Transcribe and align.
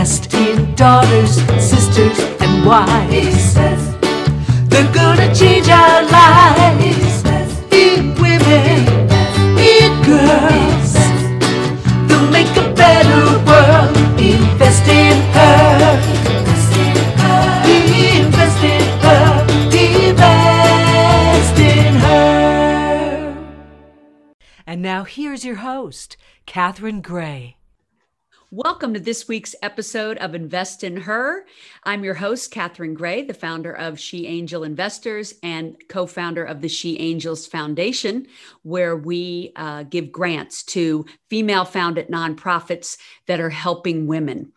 invest 0.00 0.32
in 0.32 0.74
daughters, 0.76 1.34
sisters, 1.62 2.18
and 2.40 2.64
wives. 2.64 3.52
They're 4.70 4.92
gonna 4.94 5.34
change 5.34 5.68
our 5.68 6.02
lives. 6.04 7.22
In 7.70 8.14
women, 8.14 8.88
in 9.60 9.92
girls. 10.02 10.94
They'll 12.08 12.30
make 12.30 12.48
a 12.56 12.72
better 12.72 13.24
world. 13.44 13.94
Invest 14.18 14.88
in 14.88 15.20
her. 15.36 16.00
Invest 17.68 18.64
in 18.64 18.80
her. 19.04 19.46
Invest 20.00 21.58
in 21.58 21.94
her. 21.96 23.36
And 24.66 24.80
now 24.80 25.04
here's 25.04 25.44
your 25.44 25.56
host, 25.56 26.16
Catherine 26.46 27.02
Gray. 27.02 27.59
Welcome 28.52 28.94
to 28.94 29.00
this 29.00 29.28
week's 29.28 29.54
episode 29.62 30.18
of 30.18 30.34
Invest 30.34 30.82
in 30.82 30.96
Her. 30.96 31.46
I'm 31.84 32.02
your 32.02 32.14
host, 32.14 32.50
Catherine 32.50 32.94
Gray, 32.94 33.22
the 33.22 33.32
founder 33.32 33.72
of 33.72 34.00
She 34.00 34.26
Angel 34.26 34.64
Investors 34.64 35.34
and 35.44 35.76
co 35.88 36.04
founder 36.04 36.42
of 36.42 36.60
the 36.60 36.68
She 36.68 36.98
Angels 36.98 37.46
Foundation, 37.46 38.26
where 38.62 38.96
we 38.96 39.52
uh, 39.54 39.84
give 39.84 40.10
grants 40.10 40.64
to 40.64 41.06
female 41.28 41.64
founded 41.64 42.08
nonprofits 42.08 42.98
that 43.26 43.38
are 43.38 43.50
helping 43.50 44.08
women. 44.08 44.50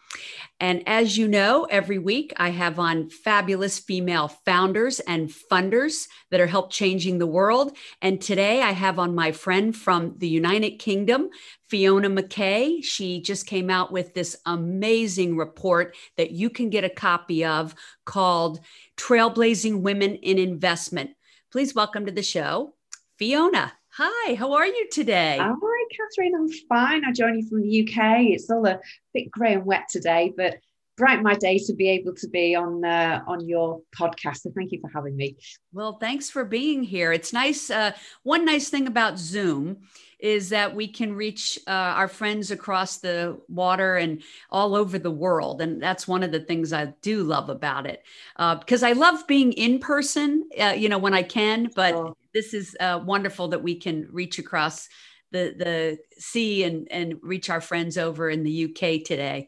And 0.63 0.81
as 0.87 1.17
you 1.17 1.27
know, 1.27 1.65
every 1.65 1.99
week 1.99 2.31
I 2.37 2.51
have 2.51 2.79
on 2.79 3.09
fabulous 3.09 3.79
female 3.79 4.29
founders 4.29 5.01
and 5.01 5.27
funders 5.27 6.07
that 6.31 6.39
are 6.39 6.47
help 6.47 6.71
changing 6.71 7.17
the 7.17 7.27
world. 7.27 7.75
And 8.01 8.21
today 8.21 8.61
I 8.61 8.71
have 8.71 8.97
on 8.97 9.13
my 9.13 9.33
friend 9.33 9.75
from 9.75 10.15
the 10.19 10.27
United 10.29 10.79
Kingdom, 10.79 11.27
Fiona 11.67 12.09
McKay. 12.09 12.81
She 12.81 13.21
just 13.21 13.45
came 13.45 13.69
out 13.69 13.91
with 13.91 14.13
this 14.13 14.37
amazing 14.45 15.35
report 15.35 15.97
that 16.15 16.31
you 16.31 16.49
can 16.49 16.69
get 16.69 16.85
a 16.85 16.89
copy 16.89 17.43
of 17.43 17.75
called 18.05 18.61
Trailblazing 18.95 19.81
Women 19.81 20.15
in 20.15 20.37
Investment. 20.37 21.09
Please 21.51 21.75
welcome 21.75 22.05
to 22.05 22.11
the 22.13 22.23
show, 22.23 22.73
Fiona. 23.19 23.73
Hi, 23.97 24.33
how 24.33 24.53
are 24.53 24.65
you 24.65 24.87
today? 24.91 25.37
Hi, 25.39 25.53
Catherine. 25.95 26.33
I'm 26.35 26.49
fine. 26.67 27.05
I 27.05 27.11
join 27.11 27.37
you 27.37 27.47
from 27.47 27.61
the 27.61 27.81
UK. 27.83 28.21
It's 28.33 28.49
all 28.49 28.65
a 28.65 28.79
bit 29.13 29.29
grey 29.29 29.53
and 29.53 29.65
wet 29.67 29.83
today, 29.87 30.33
but 30.35 30.57
bright 30.97 31.21
my 31.21 31.35
day 31.35 31.59
to 31.59 31.75
be 31.75 31.89
able 31.89 32.15
to 32.15 32.27
be 32.27 32.55
on 32.55 32.83
uh, 32.83 33.21
on 33.27 33.47
your 33.47 33.81
podcast. 33.95 34.37
So 34.37 34.51
thank 34.55 34.71
you 34.71 34.79
for 34.81 34.89
having 34.91 35.15
me. 35.15 35.37
Well, 35.73 35.99
thanks 35.99 36.27
for 36.27 36.43
being 36.43 36.81
here. 36.81 37.11
It's 37.11 37.33
nice. 37.33 37.69
Uh, 37.69 37.91
one 38.23 38.45
nice 38.45 38.69
thing 38.69 38.87
about 38.87 39.19
Zoom 39.19 39.83
is 40.17 40.49
that 40.49 40.73
we 40.73 40.87
can 40.87 41.13
reach 41.13 41.59
uh, 41.67 41.69
our 41.69 42.07
friends 42.07 42.49
across 42.49 42.97
the 42.97 43.39
water 43.47 43.97
and 43.97 44.23
all 44.49 44.73
over 44.73 44.97
the 44.97 45.11
world. 45.11 45.61
And 45.61 45.79
that's 45.79 46.07
one 46.07 46.23
of 46.23 46.31
the 46.31 46.39
things 46.39 46.73
I 46.73 46.93
do 47.03 47.21
love 47.21 47.49
about 47.49 47.85
it. 47.85 48.03
Because 48.37 48.81
uh, 48.81 48.87
I 48.87 48.93
love 48.93 49.27
being 49.27 49.53
in 49.53 49.77
person, 49.77 50.49
uh, 50.59 50.73
you 50.75 50.89
know, 50.89 50.97
when 50.97 51.13
I 51.13 51.21
can, 51.21 51.69
but 51.75 51.93
oh. 51.93 52.17
This 52.33 52.53
is 52.53 52.75
uh, 52.79 52.99
wonderful 53.03 53.49
that 53.49 53.63
we 53.63 53.75
can 53.75 54.07
reach 54.11 54.39
across 54.39 54.87
the, 55.31 55.53
the 55.57 55.97
sea 56.19 56.63
and, 56.63 56.87
and 56.91 57.15
reach 57.21 57.49
our 57.49 57.61
friends 57.61 57.97
over 57.97 58.29
in 58.29 58.43
the 58.43 58.65
UK 58.65 59.03
today. 59.03 59.47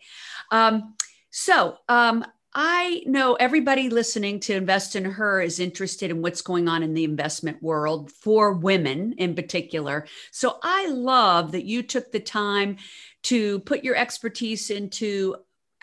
Um, 0.51 0.95
so 1.29 1.77
um, 1.87 2.25
I 2.53 3.03
know 3.05 3.33
everybody 3.33 3.89
listening 3.89 4.39
to 4.41 4.55
Invest 4.55 4.95
in 4.95 5.03
Her 5.03 5.41
is 5.41 5.59
interested 5.59 6.09
in 6.09 6.21
what's 6.21 6.41
going 6.41 6.67
on 6.67 6.83
in 6.83 6.93
the 6.93 7.03
investment 7.03 7.61
world 7.61 8.11
for 8.11 8.53
women 8.53 9.13
in 9.17 9.35
particular. 9.35 10.07
So 10.31 10.57
I 10.63 10.87
love 10.87 11.51
that 11.51 11.65
you 11.65 11.83
took 11.83 12.11
the 12.11 12.19
time 12.19 12.77
to 13.23 13.59
put 13.59 13.83
your 13.83 13.95
expertise 13.95 14.69
into 14.69 15.35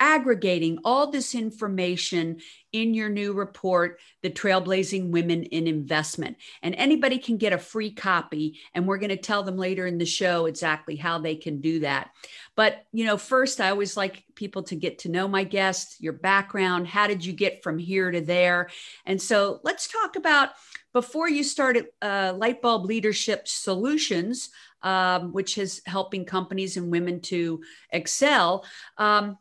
aggregating 0.02 0.80
all 0.84 1.12
this 1.12 1.32
information 1.32 2.38
in 2.72 2.92
your 2.92 3.08
new 3.08 3.32
report, 3.32 4.00
The 4.22 4.30
Trailblazing 4.30 5.10
Women 5.10 5.44
in 5.44 5.68
Investment. 5.68 6.38
And 6.60 6.74
anybody 6.74 7.18
can 7.18 7.36
get 7.36 7.52
a 7.52 7.58
free 7.58 7.92
copy, 7.92 8.58
and 8.74 8.88
we're 8.88 8.98
going 8.98 9.10
to 9.10 9.16
tell 9.16 9.44
them 9.44 9.56
later 9.56 9.86
in 9.86 9.98
the 9.98 10.04
show 10.04 10.46
exactly 10.46 10.96
how 10.96 11.20
they 11.20 11.36
can 11.36 11.60
do 11.60 11.80
that. 11.80 12.10
But, 12.56 12.84
you 12.92 13.04
know, 13.04 13.16
first, 13.16 13.60
I 13.60 13.70
always 13.70 13.96
like 13.96 14.24
people 14.34 14.64
to 14.64 14.74
get 14.74 14.98
to 15.00 15.08
know 15.08 15.28
my 15.28 15.44
guests, 15.44 16.00
your 16.00 16.14
background. 16.14 16.88
How 16.88 17.06
did 17.06 17.24
you 17.24 17.32
get 17.32 17.62
from 17.62 17.78
here 17.78 18.10
to 18.10 18.20
there? 18.20 18.70
And 19.06 19.22
so 19.22 19.60
let's 19.62 19.86
talk 19.86 20.16
about 20.16 20.48
before 20.92 21.28
you 21.28 21.44
started 21.44 21.86
uh, 22.02 22.32
Lightbulb 22.32 22.86
Leadership 22.86 23.46
Solutions. 23.46 24.50
Um, 24.84 25.30
which 25.32 25.58
is 25.58 25.80
helping 25.86 26.24
companies 26.24 26.76
and 26.76 26.90
women 26.90 27.20
to 27.20 27.62
excel. 27.90 28.64
Um, 28.98 29.38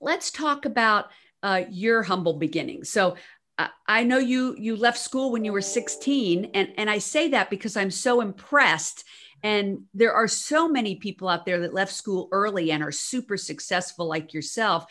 let's 0.00 0.30
talk 0.30 0.64
about 0.64 1.06
uh, 1.42 1.62
your 1.70 2.02
humble 2.02 2.34
beginnings. 2.34 2.90
So 2.90 3.16
uh, 3.58 3.68
I 3.86 4.04
know 4.04 4.18
you 4.18 4.56
you 4.58 4.76
left 4.76 4.98
school 4.98 5.32
when 5.32 5.44
you 5.44 5.52
were 5.52 5.60
16, 5.60 6.50
and 6.54 6.68
and 6.76 6.90
I 6.90 6.98
say 6.98 7.28
that 7.28 7.50
because 7.50 7.76
I'm 7.76 7.90
so 7.90 8.20
impressed. 8.20 9.04
And 9.42 9.84
there 9.94 10.12
are 10.12 10.28
so 10.28 10.68
many 10.68 10.96
people 10.96 11.26
out 11.26 11.46
there 11.46 11.60
that 11.60 11.72
left 11.72 11.94
school 11.94 12.28
early 12.30 12.72
and 12.72 12.82
are 12.82 12.92
super 12.92 13.38
successful, 13.38 14.06
like 14.06 14.34
yourself. 14.34 14.84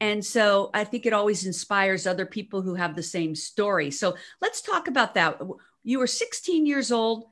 And 0.00 0.24
so 0.24 0.70
I 0.74 0.82
think 0.82 1.06
it 1.06 1.12
always 1.12 1.46
inspires 1.46 2.04
other 2.04 2.26
people 2.26 2.62
who 2.62 2.74
have 2.74 2.96
the 2.96 3.02
same 3.02 3.36
story. 3.36 3.92
So 3.92 4.16
let's 4.40 4.60
talk 4.60 4.88
about 4.88 5.14
that. 5.14 5.40
You 5.84 6.00
were 6.00 6.08
16 6.08 6.66
years 6.66 6.90
old. 6.90 7.26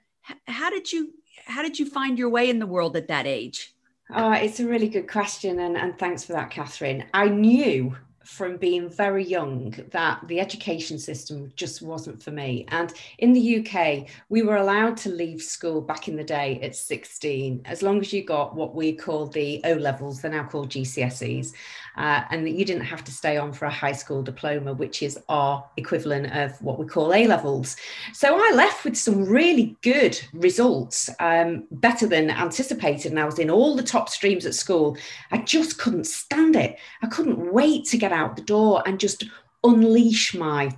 How 0.46 0.70
did 0.70 0.92
you 0.92 1.12
how 1.44 1.62
did 1.62 1.78
you 1.78 1.86
find 1.86 2.18
your 2.18 2.28
way 2.28 2.50
in 2.50 2.60
the 2.60 2.66
world 2.66 2.96
at 2.96 3.08
that 3.08 3.26
age? 3.26 3.74
Oh, 4.12 4.32
it's 4.32 4.58
a 4.58 4.66
really 4.66 4.88
good 4.88 5.08
question, 5.08 5.60
and, 5.60 5.76
and 5.76 5.96
thanks 5.96 6.24
for 6.24 6.32
that, 6.32 6.50
Catherine. 6.50 7.04
I 7.14 7.28
knew 7.28 7.96
from 8.24 8.56
being 8.56 8.88
very 8.88 9.24
young 9.24 9.74
that 9.90 10.20
the 10.26 10.40
education 10.40 10.98
system 10.98 11.52
just 11.56 11.80
wasn't 11.80 12.22
for 12.22 12.30
me. 12.30 12.64
And 12.68 12.92
in 13.18 13.32
the 13.32 13.58
UK, 13.58 14.06
we 14.28 14.42
were 14.42 14.56
allowed 14.56 14.96
to 14.98 15.10
leave 15.10 15.42
school 15.42 15.80
back 15.80 16.06
in 16.06 16.16
the 16.16 16.24
day 16.24 16.60
at 16.62 16.76
16, 16.76 17.62
as 17.64 17.82
long 17.82 18.00
as 18.00 18.12
you 18.12 18.24
got 18.24 18.54
what 18.54 18.74
we 18.74 18.92
call 18.92 19.26
the 19.26 19.60
O 19.64 19.74
levels, 19.74 20.20
they're 20.20 20.30
now 20.30 20.44
called 20.44 20.70
GCSEs, 20.70 21.52
uh, 21.96 22.22
and 22.30 22.46
that 22.46 22.52
you 22.52 22.64
didn't 22.64 22.84
have 22.84 23.04
to 23.04 23.12
stay 23.12 23.36
on 23.36 23.52
for 23.52 23.66
a 23.66 23.70
high 23.70 23.92
school 23.92 24.22
diploma, 24.22 24.72
which 24.72 25.02
is 25.02 25.18
our 25.28 25.68
equivalent 25.76 26.34
of 26.34 26.60
what 26.62 26.78
we 26.78 26.86
call 26.86 27.12
A 27.12 27.26
levels. 27.26 27.76
So 28.12 28.36
I 28.36 28.52
left 28.54 28.84
with 28.84 28.96
some 28.96 29.24
really 29.24 29.76
good 29.82 30.20
results, 30.32 31.10
um, 31.20 31.66
better 31.70 32.06
than 32.06 32.30
anticipated. 32.30 33.12
And 33.12 33.20
I 33.20 33.24
was 33.24 33.38
in 33.38 33.50
all 33.50 33.76
the 33.76 33.82
top 33.82 34.08
streams 34.08 34.46
at 34.46 34.54
school. 34.54 34.96
I 35.30 35.38
just 35.38 35.78
couldn't 35.78 36.06
stand 36.06 36.56
it. 36.56 36.78
I 37.02 37.06
couldn't 37.06 37.52
wait 37.52 37.84
to 37.86 37.98
get 37.98 38.12
out 38.12 38.36
the 38.36 38.42
door 38.42 38.82
and 38.86 39.00
just 39.00 39.24
unleash 39.64 40.34
my 40.34 40.70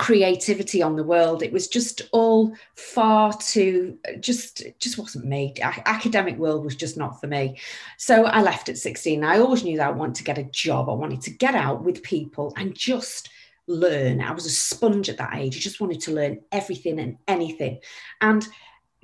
creativity 0.00 0.82
on 0.82 0.96
the 0.96 1.04
world. 1.04 1.42
It 1.42 1.52
was 1.52 1.68
just 1.68 2.00
all 2.12 2.54
far 2.74 3.34
too 3.34 3.98
just 4.18 4.62
just 4.78 4.96
wasn't 4.96 5.26
me. 5.26 5.54
Academic 5.60 6.38
world 6.38 6.64
was 6.64 6.74
just 6.74 6.96
not 6.96 7.20
for 7.20 7.26
me. 7.26 7.58
So 7.98 8.24
i 8.24 8.40
left 8.40 8.70
at 8.70 8.78
16 8.78 9.22
i 9.22 9.38
always 9.38 9.62
knew 9.62 9.76
that 9.76 9.88
i 9.88 9.92
wanted 9.92 10.14
to 10.16 10.24
get 10.24 10.38
a 10.38 10.44
job. 10.44 10.88
I 10.88 10.94
wanted 10.94 11.20
to 11.22 11.30
get 11.30 11.54
out 11.54 11.84
with 11.84 12.02
people 12.02 12.54
and 12.56 12.74
just 12.74 13.28
learn. 13.66 14.22
I 14.22 14.32
was 14.32 14.46
a 14.46 14.50
sponge 14.50 15.10
at 15.10 15.18
that 15.18 15.34
age. 15.36 15.54
I 15.56 15.60
just 15.60 15.82
wanted 15.82 16.00
to 16.02 16.12
learn 16.12 16.40
everything 16.50 16.98
and 16.98 17.18
anything. 17.28 17.80
And 18.22 18.48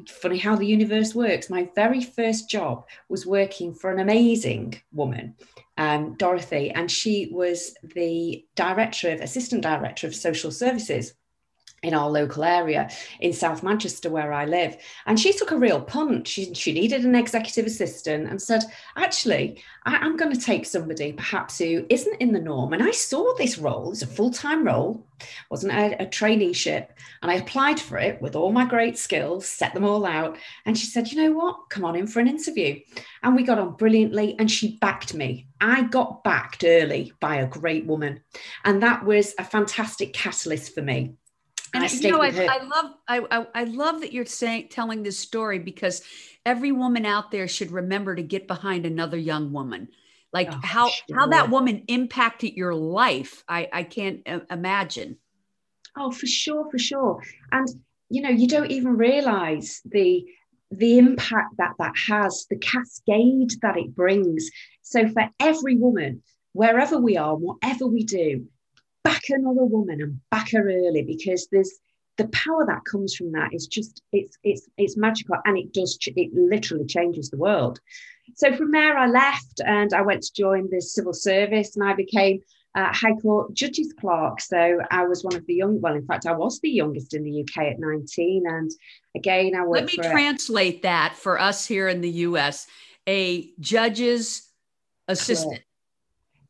funny 0.08 0.38
how 0.38 0.56
the 0.56 0.66
universe 0.66 1.14
works. 1.14 1.50
My 1.50 1.68
very 1.74 2.02
first 2.02 2.48
job 2.48 2.86
was 3.10 3.26
working 3.26 3.74
for 3.74 3.90
an 3.90 4.00
amazing 4.00 4.80
woman, 4.92 5.34
um, 5.76 6.14
Dorothy, 6.14 6.70
and 6.70 6.90
she 6.90 7.28
was 7.30 7.74
the 7.82 8.44
director 8.54 9.10
of, 9.12 9.20
assistant 9.20 9.62
director 9.62 10.06
of 10.06 10.14
social 10.14 10.50
services 10.50 11.14
in 11.86 11.94
our 11.94 12.10
local 12.10 12.42
area 12.42 12.90
in 13.20 13.32
South 13.32 13.62
Manchester, 13.62 14.10
where 14.10 14.32
I 14.32 14.44
live. 14.44 14.76
And 15.06 15.20
she 15.20 15.32
took 15.32 15.52
a 15.52 15.56
real 15.56 15.80
punt. 15.80 16.26
She, 16.26 16.52
she 16.52 16.72
needed 16.72 17.04
an 17.04 17.14
executive 17.14 17.64
assistant 17.64 18.28
and 18.28 18.42
said, 18.42 18.64
Actually, 18.96 19.62
I, 19.84 20.04
am 20.04 20.16
going 20.16 20.34
to 20.34 20.40
take 20.40 20.66
somebody 20.66 21.12
perhaps 21.12 21.58
who 21.58 21.86
isn't 21.88 22.20
in 22.20 22.32
the 22.32 22.40
norm. 22.40 22.72
And 22.72 22.82
I 22.82 22.90
saw 22.90 23.34
this 23.34 23.56
role, 23.56 23.92
it's 23.92 24.02
a 24.02 24.06
full 24.06 24.32
time 24.32 24.64
role, 24.64 25.06
wasn't 25.48 25.74
a, 25.74 26.02
a 26.02 26.06
traineeship. 26.06 26.88
And 27.22 27.30
I 27.30 27.34
applied 27.34 27.78
for 27.78 27.98
it 27.98 28.20
with 28.20 28.34
all 28.34 28.50
my 28.50 28.64
great 28.64 28.98
skills, 28.98 29.46
set 29.46 29.72
them 29.72 29.84
all 29.84 30.04
out. 30.04 30.36
And 30.64 30.76
she 30.76 30.86
said, 30.86 31.12
You 31.12 31.22
know 31.22 31.32
what? 31.32 31.70
Come 31.70 31.84
on 31.84 31.94
in 31.94 32.08
for 32.08 32.18
an 32.18 32.28
interview. 32.28 32.80
And 33.22 33.36
we 33.36 33.44
got 33.44 33.60
on 33.60 33.76
brilliantly. 33.76 34.34
And 34.40 34.50
she 34.50 34.76
backed 34.78 35.14
me. 35.14 35.46
I 35.60 35.84
got 35.84 36.24
backed 36.24 36.64
early 36.64 37.12
by 37.20 37.36
a 37.36 37.46
great 37.46 37.86
woman. 37.86 38.22
And 38.64 38.82
that 38.82 39.04
was 39.04 39.34
a 39.38 39.44
fantastic 39.44 40.12
catalyst 40.14 40.74
for 40.74 40.82
me 40.82 41.14
and 41.76 41.84
I 41.84 41.88
you 41.88 42.10
know, 42.10 42.22
I, 42.22 42.28
I, 42.28 42.64
love 42.64 42.94
I, 43.08 43.18
I, 43.30 43.46
I 43.54 43.64
love 43.64 44.00
that 44.00 44.12
you're 44.12 44.26
saying 44.26 44.68
telling 44.70 45.02
this 45.02 45.18
story 45.18 45.58
because 45.58 46.02
every 46.44 46.72
woman 46.72 47.06
out 47.06 47.30
there 47.30 47.48
should 47.48 47.70
remember 47.70 48.14
to 48.14 48.22
get 48.22 48.46
behind 48.46 48.86
another 48.86 49.16
young 49.16 49.52
woman. 49.52 49.88
Like 50.32 50.48
oh, 50.52 50.60
how 50.62 50.88
sure. 50.88 51.16
how 51.16 51.26
that 51.28 51.50
woman 51.50 51.84
impacted 51.88 52.54
your 52.54 52.74
life, 52.74 53.44
I 53.48 53.68
I 53.72 53.82
can't 53.84 54.20
uh, 54.26 54.40
imagine. 54.50 55.18
Oh, 55.96 56.10
for 56.10 56.26
sure, 56.26 56.68
for 56.70 56.78
sure. 56.78 57.22
And 57.52 57.68
you 58.10 58.22
know, 58.22 58.30
you 58.30 58.48
don't 58.48 58.70
even 58.70 58.96
realize 58.96 59.80
the 59.84 60.24
the 60.70 60.98
impact 60.98 61.56
that 61.58 61.74
that 61.78 61.94
has, 62.08 62.46
the 62.50 62.58
cascade 62.58 63.52
that 63.62 63.76
it 63.76 63.94
brings. 63.94 64.50
So 64.82 65.08
for 65.08 65.30
every 65.40 65.76
woman 65.76 66.22
wherever 66.56 66.98
we 66.98 67.18
are, 67.18 67.36
whatever 67.36 67.86
we 67.86 68.02
do, 68.02 68.46
back 69.06 69.22
another 69.28 69.64
woman 69.64 70.00
and 70.00 70.20
back 70.30 70.50
her 70.50 70.68
early 70.68 71.02
because 71.02 71.46
there's 71.52 71.72
the 72.16 72.26
power 72.28 72.66
that 72.66 72.84
comes 72.84 73.14
from 73.14 73.30
that 73.32 73.52
is 73.52 73.66
just 73.66 74.02
it's 74.12 74.36
it's 74.42 74.66
it's 74.78 74.96
magical 74.96 75.36
and 75.44 75.56
it 75.56 75.72
does 75.72 75.98
it 76.04 76.30
literally 76.34 76.86
changes 76.86 77.30
the 77.30 77.36
world. 77.36 77.78
So 78.34 78.56
from 78.56 78.72
there 78.72 78.98
i 78.98 79.06
left 79.06 79.60
and 79.64 79.92
i 79.94 80.02
went 80.02 80.22
to 80.24 80.32
join 80.32 80.68
the 80.70 80.80
civil 80.80 81.12
service 81.12 81.76
and 81.76 81.88
i 81.88 81.94
became 81.94 82.40
uh, 82.74 82.92
high 82.92 83.14
court 83.22 83.54
judges 83.54 83.94
clerk. 84.00 84.40
So 84.40 84.78
i 84.90 85.04
was 85.04 85.22
one 85.22 85.36
of 85.36 85.46
the 85.46 85.54
young 85.54 85.80
well 85.80 85.94
in 85.94 86.06
fact 86.06 86.26
i 86.26 86.32
was 86.32 86.58
the 86.60 86.70
youngest 86.70 87.14
in 87.14 87.22
the 87.22 87.42
uk 87.42 87.56
at 87.64 87.78
19 87.78 88.44
and 88.46 88.70
again 89.14 89.54
i 89.54 89.62
worked 89.64 89.82
let 89.82 90.04
me 90.04 90.10
translate 90.10 90.78
a, 90.78 90.82
that 90.82 91.14
for 91.16 91.40
us 91.40 91.64
here 91.66 91.86
in 91.86 92.00
the 92.00 92.10
us 92.10 92.66
a 93.06 93.52
judge's 93.60 94.50
assistant. 95.06 95.62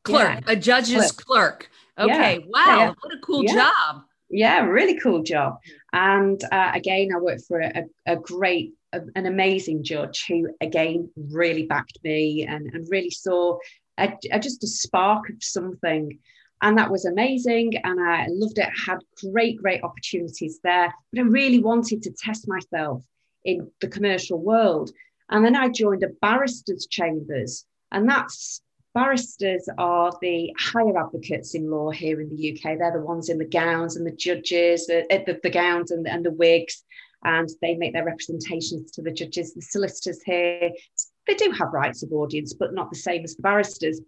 Clerk, 0.05 0.29
clerk 0.29 0.45
yeah. 0.47 0.53
a 0.53 0.57
judge's 0.57 1.13
clerk, 1.13 1.27
clerk. 1.27 1.71
Okay 1.99 2.39
yeah. 2.39 2.47
wow 2.49 2.79
yeah. 2.79 2.93
what 3.01 3.15
a 3.15 3.19
cool 3.19 3.43
job 3.45 4.03
yeah, 4.29 4.65
really 4.65 4.99
cool 4.99 5.23
job. 5.23 5.59
And 5.93 6.43
uh, 6.51 6.73
again, 6.75 7.11
I 7.15 7.21
worked 7.21 7.45
for 7.47 7.61
a, 7.61 7.85
a 8.07 8.17
great, 8.17 8.75
a, 8.93 9.01
an 9.15 9.27
amazing 9.27 9.85
judge 9.85 10.25
who, 10.27 10.49
again, 10.61 11.11
really 11.17 11.65
backed 11.67 11.99
me 12.03 12.45
and, 12.45 12.67
and 12.73 12.87
really 12.91 13.11
saw 13.11 13.59
a, 13.99 14.13
a, 14.33 14.41
just 14.41 14.65
a 14.65 14.69
spark 14.69 15.29
of 15.31 15.37
something. 15.41 16.19
And 16.63 16.79
that 16.79 16.91
was 16.91 17.05
amazing. 17.05 17.77
And 17.85 18.01
I 18.01 18.27
loved 18.29 18.59
it. 18.59 18.69
had 18.87 18.99
great, 19.31 19.59
great 19.59 19.83
opportunities 19.83 20.59
there. 20.65 20.93
But 21.13 21.21
I 21.21 21.25
really 21.25 21.61
wanted 21.61 22.03
to 22.03 22.11
test 22.11 22.49
myself 22.49 23.05
in 23.45 23.71
the 23.81 23.89
commercial 23.89 24.39
world. 24.39 24.91
And 25.31 25.45
then 25.45 25.55
I 25.55 25.69
joined 25.69 26.03
a 26.03 26.09
barrister's 26.21 26.87
chambers. 26.87 27.65
And 27.93 28.09
that's 28.09 28.61
barristers 28.97 29.69
are 29.77 30.11
the 30.23 30.51
higher 30.59 30.99
advocates 30.99 31.55
in 31.55 31.71
law 31.71 31.91
here 31.91 32.19
in 32.19 32.35
the 32.35 32.53
UK. 32.53 32.79
They're 32.79 32.99
the 32.99 33.05
ones 33.05 33.29
in 33.29 33.37
the 33.37 33.45
gowns 33.45 33.97
and 33.97 34.07
the 34.07 34.17
judges, 34.17 34.87
the, 34.87 35.05
the, 35.11 35.39
the 35.43 35.51
gowns 35.51 35.91
and, 35.91 36.09
and 36.09 36.25
the 36.25 36.31
wigs, 36.31 36.83
and 37.23 37.47
they 37.61 37.75
make 37.75 37.93
their 37.93 38.07
representations 38.07 38.91
to 38.93 39.03
the 39.03 39.13
judges. 39.13 39.53
The 39.53 39.61
solicitors 39.61 40.23
here, 40.23 40.71
they 41.27 41.35
do 41.35 41.51
have 41.51 41.75
rights 41.75 42.03
of 42.03 42.11
audience, 42.11 42.55
but 42.55 42.73
not 42.73 42.89
the 42.89 42.97
same 42.97 43.23
as 43.23 43.37
the 43.37 43.43
barristers. 43.43 44.01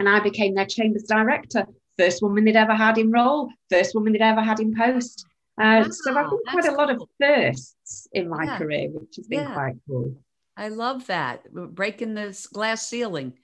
And 0.00 0.08
I 0.08 0.18
became 0.18 0.56
their 0.56 0.66
chambers 0.66 1.04
director, 1.04 1.64
first 1.96 2.20
woman 2.20 2.44
they'd 2.44 2.56
ever 2.56 2.74
had 2.74 2.98
in 2.98 3.12
role, 3.12 3.48
first 3.70 3.94
woman 3.94 4.12
they'd 4.12 4.22
ever 4.22 4.42
had 4.42 4.58
in 4.58 4.74
post. 4.74 5.24
Uh, 5.56 5.84
wow, 5.84 5.88
so 5.88 6.10
I've 6.10 6.30
done 6.30 6.38
quite 6.50 6.66
a 6.66 6.72
lot 6.72 6.88
cool. 6.88 7.04
of 7.04 7.08
firsts 7.20 8.08
in 8.12 8.28
my 8.28 8.42
yeah. 8.44 8.58
career, 8.58 8.88
which 8.90 9.14
has 9.16 9.28
been 9.28 9.44
yeah. 9.44 9.54
quite 9.54 9.76
cool. 9.86 10.16
I 10.56 10.68
love 10.68 11.06
that 11.06 11.52
breaking 11.52 12.14
this 12.14 12.48
glass 12.48 12.88
ceiling. 12.88 13.34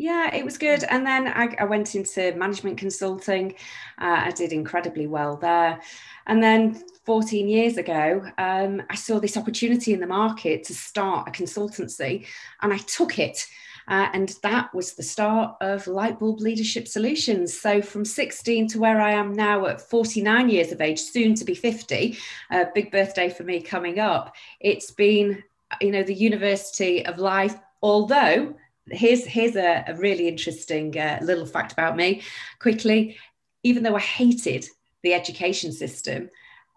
Yeah, 0.00 0.34
it 0.34 0.46
was 0.46 0.56
good. 0.56 0.82
And 0.84 1.04
then 1.04 1.28
I, 1.28 1.54
I 1.58 1.64
went 1.64 1.94
into 1.94 2.34
management 2.34 2.78
consulting. 2.78 3.52
Uh, 4.00 4.22
I 4.24 4.30
did 4.30 4.50
incredibly 4.50 5.06
well 5.06 5.36
there. 5.36 5.78
And 6.26 6.42
then 6.42 6.82
14 7.04 7.46
years 7.46 7.76
ago, 7.76 8.24
um, 8.38 8.80
I 8.88 8.94
saw 8.94 9.20
this 9.20 9.36
opportunity 9.36 9.92
in 9.92 10.00
the 10.00 10.06
market 10.06 10.64
to 10.64 10.74
start 10.74 11.28
a 11.28 11.30
consultancy, 11.30 12.24
and 12.62 12.72
I 12.72 12.78
took 12.78 13.18
it. 13.18 13.46
Uh, 13.88 14.08
and 14.14 14.36
that 14.42 14.74
was 14.74 14.94
the 14.94 15.02
start 15.02 15.56
of 15.60 15.84
Lightbulb 15.84 16.40
Leadership 16.40 16.88
Solutions. 16.88 17.52
So, 17.52 17.82
from 17.82 18.06
16 18.06 18.68
to 18.68 18.78
where 18.78 19.02
I 19.02 19.10
am 19.10 19.34
now 19.34 19.66
at 19.66 19.82
49 19.82 20.48
years 20.48 20.72
of 20.72 20.80
age, 20.80 21.00
soon 21.00 21.34
to 21.34 21.44
be 21.44 21.54
50, 21.54 22.16
a 22.52 22.66
big 22.74 22.90
birthday 22.90 23.28
for 23.28 23.42
me 23.42 23.60
coming 23.60 23.98
up, 23.98 24.34
it's 24.60 24.92
been, 24.92 25.42
you 25.82 25.90
know, 25.90 26.02
the 26.02 26.14
university 26.14 27.04
of 27.04 27.18
life, 27.18 27.58
although 27.82 28.54
here's 28.86 29.24
here's 29.24 29.56
a, 29.56 29.84
a 29.88 29.94
really 29.96 30.28
interesting 30.28 30.98
uh, 30.98 31.18
little 31.22 31.46
fact 31.46 31.72
about 31.72 31.96
me. 31.96 32.22
Quickly 32.58 33.16
even 33.62 33.82
though 33.82 33.96
i 33.96 34.00
hated 34.00 34.66
the 35.02 35.14
education 35.14 35.72
system 35.72 36.28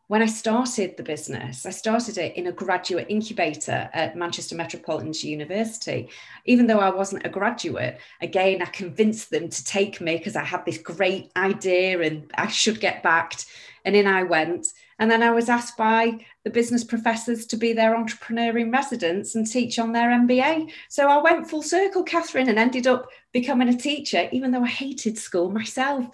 when 0.08 0.22
i 0.22 0.26
started 0.26 0.96
the 0.98 1.04
business 1.04 1.66
i 1.66 1.70
started 1.70 2.18
it 2.18 2.36
in 2.36 2.48
a 2.48 2.52
graduate 2.52 3.08
incubator 3.10 3.90
at 3.94 4.18
manchester 4.18 4.56
metropolitan 4.56 5.14
university. 5.28 6.10
Even 6.46 6.68
though 6.68 6.80
i 6.80 6.90
wasn't 6.90 7.26
a 7.26 7.30
graduate 7.30 8.00
again 8.22 8.62
i 8.62 8.66
convinced 8.66 9.30
them 9.30 9.50
to 9.50 9.64
take 9.64 10.02
me 10.02 10.18
because 10.18 10.36
i 10.36 10.44
had 10.44 10.66
this 10.66 10.78
great 10.78 11.32
idea 11.36 12.00
and 12.02 12.32
i 12.38 12.48
should 12.48 12.80
get 12.80 13.04
backed 13.04 13.46
and 13.86 13.96
in 13.96 14.08
i 14.08 14.24
went 14.24 14.68
and 15.00 15.10
then 15.10 15.24
I 15.24 15.32
was 15.32 15.50
asked 15.50 15.76
by 15.76 16.20
the 16.44 16.50
business 16.50 16.84
professors 16.84 17.46
to 17.48 17.58
be 17.58 17.74
their 17.74 17.96
entrepreneur 17.96 18.58
in 18.58 18.72
residence 18.72 19.36
and 19.36 19.46
teach 19.46 19.80
on 19.80 19.92
their 19.92 20.10
MBA. 20.10 20.72
So 20.90 21.10
I 21.10 21.22
went 21.22 21.50
full 21.50 21.62
circle, 21.62 22.04
Catherine, 22.04 22.50
and 22.50 22.60
ended 22.60 22.88
up 22.88 23.10
becoming 23.32 23.70
a 23.70 23.78
teacher, 23.78 24.30
even 24.32 24.52
though 24.52 24.64
I 24.64 24.68
hated 24.68 25.18
school 25.18 25.50
myself. 25.52 26.06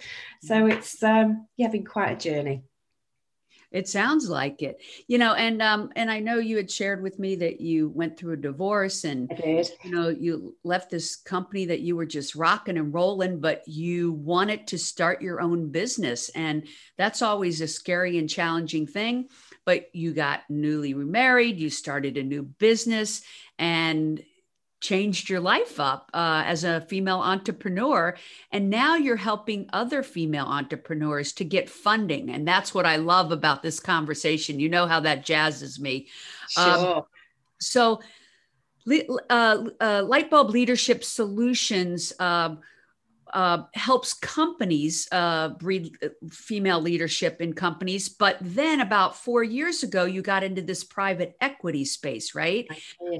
So 0.42 0.54
mm. 0.54 0.72
it's 0.72 1.02
um, 1.02 1.46
yeah, 1.56 1.68
been 1.68 1.84
quite 1.84 2.12
a 2.12 2.16
journey. 2.16 2.62
It 3.72 3.88
sounds 3.88 4.28
like 4.28 4.62
it, 4.62 4.80
you 5.06 5.16
know, 5.16 5.34
and 5.34 5.62
um, 5.62 5.92
and 5.94 6.10
I 6.10 6.18
know 6.18 6.38
you 6.38 6.56
had 6.56 6.70
shared 6.70 7.02
with 7.02 7.20
me 7.20 7.36
that 7.36 7.60
you 7.60 7.88
went 7.88 8.16
through 8.16 8.32
a 8.32 8.36
divorce 8.36 9.04
and 9.04 9.30
you 9.84 9.90
know 9.92 10.08
you 10.08 10.56
left 10.64 10.90
this 10.90 11.14
company 11.14 11.66
that 11.66 11.80
you 11.80 11.94
were 11.94 12.06
just 12.06 12.34
rocking 12.34 12.78
and 12.78 12.92
rolling, 12.92 13.38
but 13.38 13.62
you 13.66 14.12
wanted 14.12 14.66
to 14.68 14.78
start 14.78 15.22
your 15.22 15.40
own 15.40 15.70
business, 15.70 16.30
and 16.30 16.66
that's 16.98 17.22
always 17.22 17.60
a 17.60 17.68
scary 17.68 18.18
and 18.18 18.28
challenging 18.28 18.88
thing. 18.88 19.28
But 19.64 19.94
you 19.94 20.14
got 20.14 20.42
newly 20.48 20.94
remarried, 20.94 21.60
you 21.60 21.70
started 21.70 22.16
a 22.16 22.24
new 22.24 22.42
business, 22.42 23.22
and 23.56 24.20
changed 24.80 25.28
your 25.28 25.40
life 25.40 25.78
up 25.78 26.10
uh, 26.14 26.42
as 26.46 26.64
a 26.64 26.80
female 26.82 27.20
entrepreneur. 27.20 28.16
And 28.50 28.70
now 28.70 28.96
you're 28.96 29.16
helping 29.16 29.68
other 29.72 30.02
female 30.02 30.46
entrepreneurs 30.46 31.32
to 31.34 31.44
get 31.44 31.68
funding. 31.68 32.30
And 32.30 32.48
that's 32.48 32.74
what 32.74 32.86
I 32.86 32.96
love 32.96 33.30
about 33.30 33.62
this 33.62 33.78
conversation. 33.78 34.58
You 34.58 34.68
know 34.68 34.86
how 34.86 35.00
that 35.00 35.24
jazzes 35.24 35.78
me. 35.78 36.08
Um, 36.56 36.80
sure. 36.80 36.96
Um, 36.96 37.02
so, 37.60 38.00
uh, 38.88 39.64
uh, 39.80 40.02
Lightbulb 40.02 40.50
Leadership 40.50 41.04
Solutions. 41.04 42.12
Uh, 42.18 42.56
uh, 43.32 43.64
helps 43.74 44.12
companies 44.12 45.08
uh, 45.12 45.50
breed 45.50 45.96
uh, 46.02 46.08
female 46.30 46.80
leadership 46.80 47.40
in 47.40 47.52
companies. 47.52 48.08
But 48.08 48.36
then 48.40 48.80
about 48.80 49.16
four 49.16 49.42
years 49.42 49.82
ago, 49.82 50.04
you 50.04 50.22
got 50.22 50.42
into 50.42 50.62
this 50.62 50.84
private 50.84 51.36
equity 51.40 51.84
space, 51.84 52.34
right? 52.34 52.66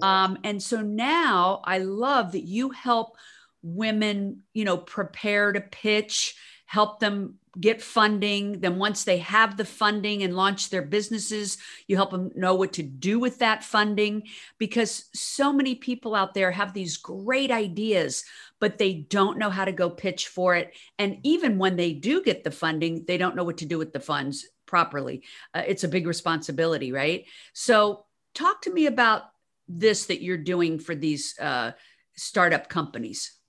Um, 0.02 0.38
and 0.44 0.62
so 0.62 0.80
now 0.80 1.60
I 1.64 1.78
love 1.78 2.32
that 2.32 2.44
you 2.44 2.70
help 2.70 3.16
women, 3.62 4.42
you 4.54 4.64
know, 4.64 4.76
prepare 4.76 5.52
to 5.52 5.60
pitch, 5.60 6.36
help 6.66 7.00
them 7.00 7.34
get 7.58 7.82
funding. 7.82 8.60
Then 8.60 8.78
once 8.78 9.04
they 9.04 9.18
have 9.18 9.56
the 9.56 9.64
funding 9.64 10.22
and 10.22 10.36
launch 10.36 10.70
their 10.70 10.82
businesses, 10.82 11.58
you 11.88 11.96
help 11.96 12.10
them 12.10 12.30
know 12.34 12.54
what 12.54 12.74
to 12.74 12.82
do 12.82 13.18
with 13.18 13.38
that 13.38 13.64
funding 13.64 14.24
because 14.58 15.06
so 15.14 15.52
many 15.52 15.74
people 15.74 16.14
out 16.14 16.34
there 16.34 16.50
have 16.50 16.72
these 16.72 16.96
great 16.96 17.50
ideas, 17.50 18.24
but 18.60 18.78
they 18.78 18.94
don't 18.94 19.38
know 19.38 19.50
how 19.50 19.64
to 19.64 19.72
go 19.72 19.90
pitch 19.90 20.28
for 20.28 20.54
it. 20.54 20.74
And 20.98 21.18
even 21.24 21.58
when 21.58 21.76
they 21.76 21.92
do 21.92 22.22
get 22.22 22.44
the 22.44 22.50
funding, 22.50 23.04
they 23.06 23.18
don't 23.18 23.34
know 23.34 23.44
what 23.44 23.58
to 23.58 23.66
do 23.66 23.78
with 23.78 23.92
the 23.92 24.00
funds 24.00 24.46
properly. 24.66 25.24
Uh, 25.52 25.62
it's 25.66 25.84
a 25.84 25.88
big 25.88 26.06
responsibility, 26.06 26.92
right? 26.92 27.24
So 27.52 28.04
talk 28.34 28.62
to 28.62 28.72
me 28.72 28.86
about 28.86 29.22
this 29.66 30.06
that 30.06 30.22
you're 30.22 30.36
doing 30.36 30.78
for 30.78 30.94
these 30.94 31.36
uh, 31.38 31.72
startup 32.16 32.68
companies 32.68 33.39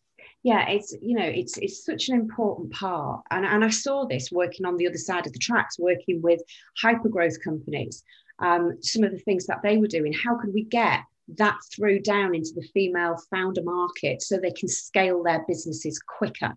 yeah 0.44 0.68
it's 0.70 0.96
you 1.02 1.16
know 1.16 1.26
it's 1.26 1.58
it's 1.58 1.86
such 1.86 2.10
an 2.10 2.16
important 2.16 2.72
part. 2.72 3.22
And, 3.32 3.46
and 3.46 3.64
i 3.64 3.70
saw 3.70 4.06
this 4.06 4.32
working 4.32 4.66
on 4.66 4.78
the 4.78 4.88
other 4.88 4.98
side 4.98 5.28
of 5.28 5.34
the 5.34 5.40
tracks 5.40 5.80
working 5.80 6.22
with 6.22 6.42
hyper 6.78 7.10
growth 7.10 7.42
companies 7.44 8.04
um, 8.40 8.78
some 8.82 9.04
of 9.04 9.12
the 9.12 9.20
things 9.20 9.46
that 9.46 9.62
they 9.62 9.78
were 9.78 9.88
doing. 9.88 10.14
How 10.14 10.36
could 10.36 10.52
we 10.52 10.64
get 10.64 11.02
that 11.38 11.60
through 11.74 12.00
down 12.00 12.34
into 12.34 12.52
the 12.56 12.68
female 12.74 13.16
founder 13.30 13.62
market 13.64 14.22
so 14.22 14.38
they 14.38 14.52
can 14.52 14.68
scale 14.68 15.22
their 15.22 15.46
businesses 15.48 16.02
quicker? 16.18 16.56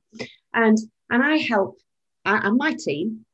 And 0.54 0.78
and 1.10 1.22
i 1.22 1.36
help 1.36 1.78
and 2.24 2.56
my 2.56 2.74
team 2.78 3.24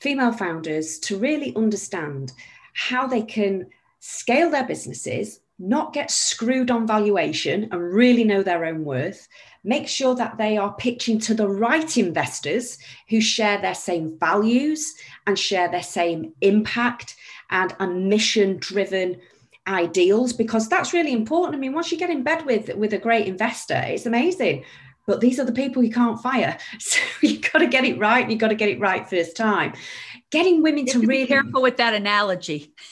female 0.00 0.32
founders 0.32 0.98
to 0.98 1.18
really 1.18 1.54
understand 1.56 2.32
how 2.74 3.06
they 3.06 3.22
can 3.22 3.66
scale 4.00 4.50
their 4.50 4.66
businesses 4.66 5.40
not 5.58 5.92
get 5.92 6.10
screwed 6.10 6.70
on 6.70 6.86
valuation 6.86 7.68
and 7.72 7.92
really 7.92 8.24
know 8.24 8.42
their 8.42 8.64
own 8.64 8.84
worth. 8.84 9.28
Make 9.64 9.88
sure 9.88 10.14
that 10.14 10.38
they 10.38 10.56
are 10.56 10.74
pitching 10.74 11.18
to 11.20 11.34
the 11.34 11.48
right 11.48 11.96
investors 11.96 12.78
who 13.08 13.20
share 13.20 13.60
their 13.60 13.74
same 13.74 14.16
values 14.18 14.94
and 15.26 15.38
share 15.38 15.68
their 15.68 15.82
same 15.82 16.32
impact 16.40 17.16
and, 17.50 17.74
and 17.80 18.08
mission 18.08 18.58
driven 18.58 19.20
ideals, 19.66 20.32
because 20.32 20.68
that's 20.68 20.94
really 20.94 21.12
important. 21.12 21.56
I 21.56 21.58
mean, 21.58 21.74
once 21.74 21.90
you 21.90 21.98
get 21.98 22.10
in 22.10 22.22
bed 22.22 22.46
with, 22.46 22.74
with 22.76 22.92
a 22.92 22.98
great 22.98 23.26
investor, 23.26 23.82
it's 23.84 24.06
amazing. 24.06 24.64
But 25.06 25.20
these 25.20 25.40
are 25.40 25.44
the 25.44 25.52
people 25.52 25.82
you 25.82 25.92
can't 25.92 26.20
fire. 26.20 26.56
So 26.78 27.00
you've 27.20 27.52
got 27.52 27.58
to 27.58 27.66
get 27.66 27.84
it 27.84 27.98
right. 27.98 28.28
You've 28.30 28.38
got 28.38 28.48
to 28.48 28.54
get 28.54 28.68
it 28.68 28.80
right 28.80 29.08
first 29.08 29.36
time 29.36 29.74
getting 30.30 30.62
women 30.62 30.86
to 30.86 30.98
really 31.00 31.22
be 31.22 31.26
careful 31.26 31.62
with 31.62 31.76
that 31.78 31.94
analogy. 31.94 32.72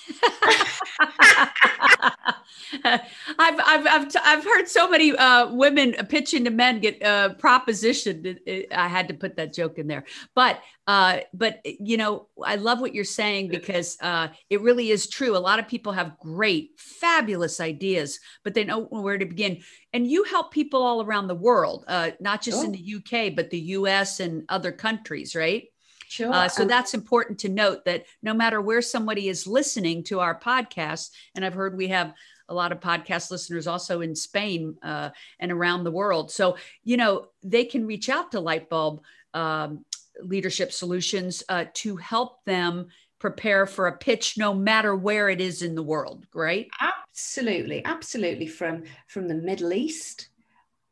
I've, 2.85 3.00
I've, 3.38 3.87
I've, 3.87 4.09
t- 4.09 4.19
I've 4.25 4.45
heard 4.45 4.69
so 4.69 4.88
many 4.88 5.12
uh, 5.16 5.52
women 5.52 5.93
pitching 6.09 6.45
to 6.45 6.50
men 6.50 6.81
get 6.81 7.02
uh, 7.02 7.35
propositioned. 7.35 8.25
It- 8.26 8.43
it- 8.47 8.66
I 8.73 8.88
had 8.88 9.09
to 9.09 9.14
put 9.14 9.37
that 9.37 9.52
joke 9.52 9.78
in 9.78 9.87
there, 9.87 10.05
but 10.35 10.61
uh, 10.87 11.19
but 11.35 11.61
you 11.64 11.97
know, 11.97 12.28
I 12.45 12.57
love 12.57 12.81
what 12.81 12.95
you're 12.95 13.05
saying 13.05 13.49
because 13.49 13.97
uh, 14.00 14.28
it 14.50 14.61
really 14.61 14.90
is 14.90 15.09
true. 15.09 15.37
A 15.37 15.38
lot 15.38 15.59
of 15.59 15.66
people 15.69 15.93
have 15.93 16.19
great, 16.21 16.71
fabulous 16.78 17.61
ideas, 17.61 18.21
but 18.45 18.55
they 18.55 18.64
don't 18.64 18.90
know 18.93 19.00
where 19.00 19.19
to 19.19 19.26
begin. 19.26 19.62
And 19.93 20.09
you 20.11 20.25
help 20.25 20.52
people 20.52 20.83
all 20.83 21.02
around 21.05 21.26
the 21.28 21.35
world, 21.35 21.85
uh, 21.88 22.11
not 22.21 22.43
just 22.43 22.62
in 22.64 22.71
Oh. 22.71 22.73
the 22.73 23.26
UK, 23.28 23.35
but 23.35 23.50
the 23.50 23.59
US 23.59 24.21
and 24.21 24.45
other 24.49 24.73
countries, 24.73 25.35
right? 25.35 25.64
Sure 26.09 26.33
Uh, 26.33 26.49
so 26.49 26.65
that's 26.65 26.95
important 26.95 27.39
to 27.41 27.49
note 27.49 27.85
that 27.85 28.05
no 28.23 28.35
matter 28.35 28.61
where 28.61 28.83
somebody 28.83 29.29
is 29.29 29.47
listening 29.47 30.03
to 30.05 30.21
our 30.21 30.39
podcast, 30.39 31.11
and 31.35 31.45
I've 31.45 31.55
heard 31.55 31.77
we 31.77 31.89
have 31.89 32.15
a 32.49 32.55
lot 32.55 32.73
of 32.73 32.81
podcast 32.81 33.31
listeners 33.31 33.67
also 33.67 34.01
in 34.01 34.15
Spain 34.15 34.77
uh, 34.83 35.11
and 35.41 35.51
around 35.51 35.85
the 35.85 35.91
world. 35.91 36.31
So, 36.31 36.57
you 36.85 36.97
know, 36.97 37.29
they 37.43 37.65
can 37.65 37.87
reach 37.87 38.09
out 38.09 38.33
to 38.33 38.39
Lightbulb 38.39 39.01
um, 39.35 39.85
Leadership 40.23 40.73
Solutions 40.73 41.43
uh, 41.49 41.65
to 41.75 41.97
help 41.97 42.45
them 42.45 42.87
prepare 43.19 43.67
for 43.67 43.89
a 43.89 43.97
pitch 43.97 44.39
no 44.39 44.55
matter 44.55 44.95
where 44.95 45.29
it 45.29 45.41
is 45.41 45.63
in 45.63 45.75
the 45.75 45.83
world, 45.83 46.27
right? 46.35 46.69
absolutely 47.17 47.83
absolutely 47.87 48.47
from 48.47 48.85
from 49.09 49.27
the 49.27 49.35
middle 49.35 49.73
east 49.73 50.29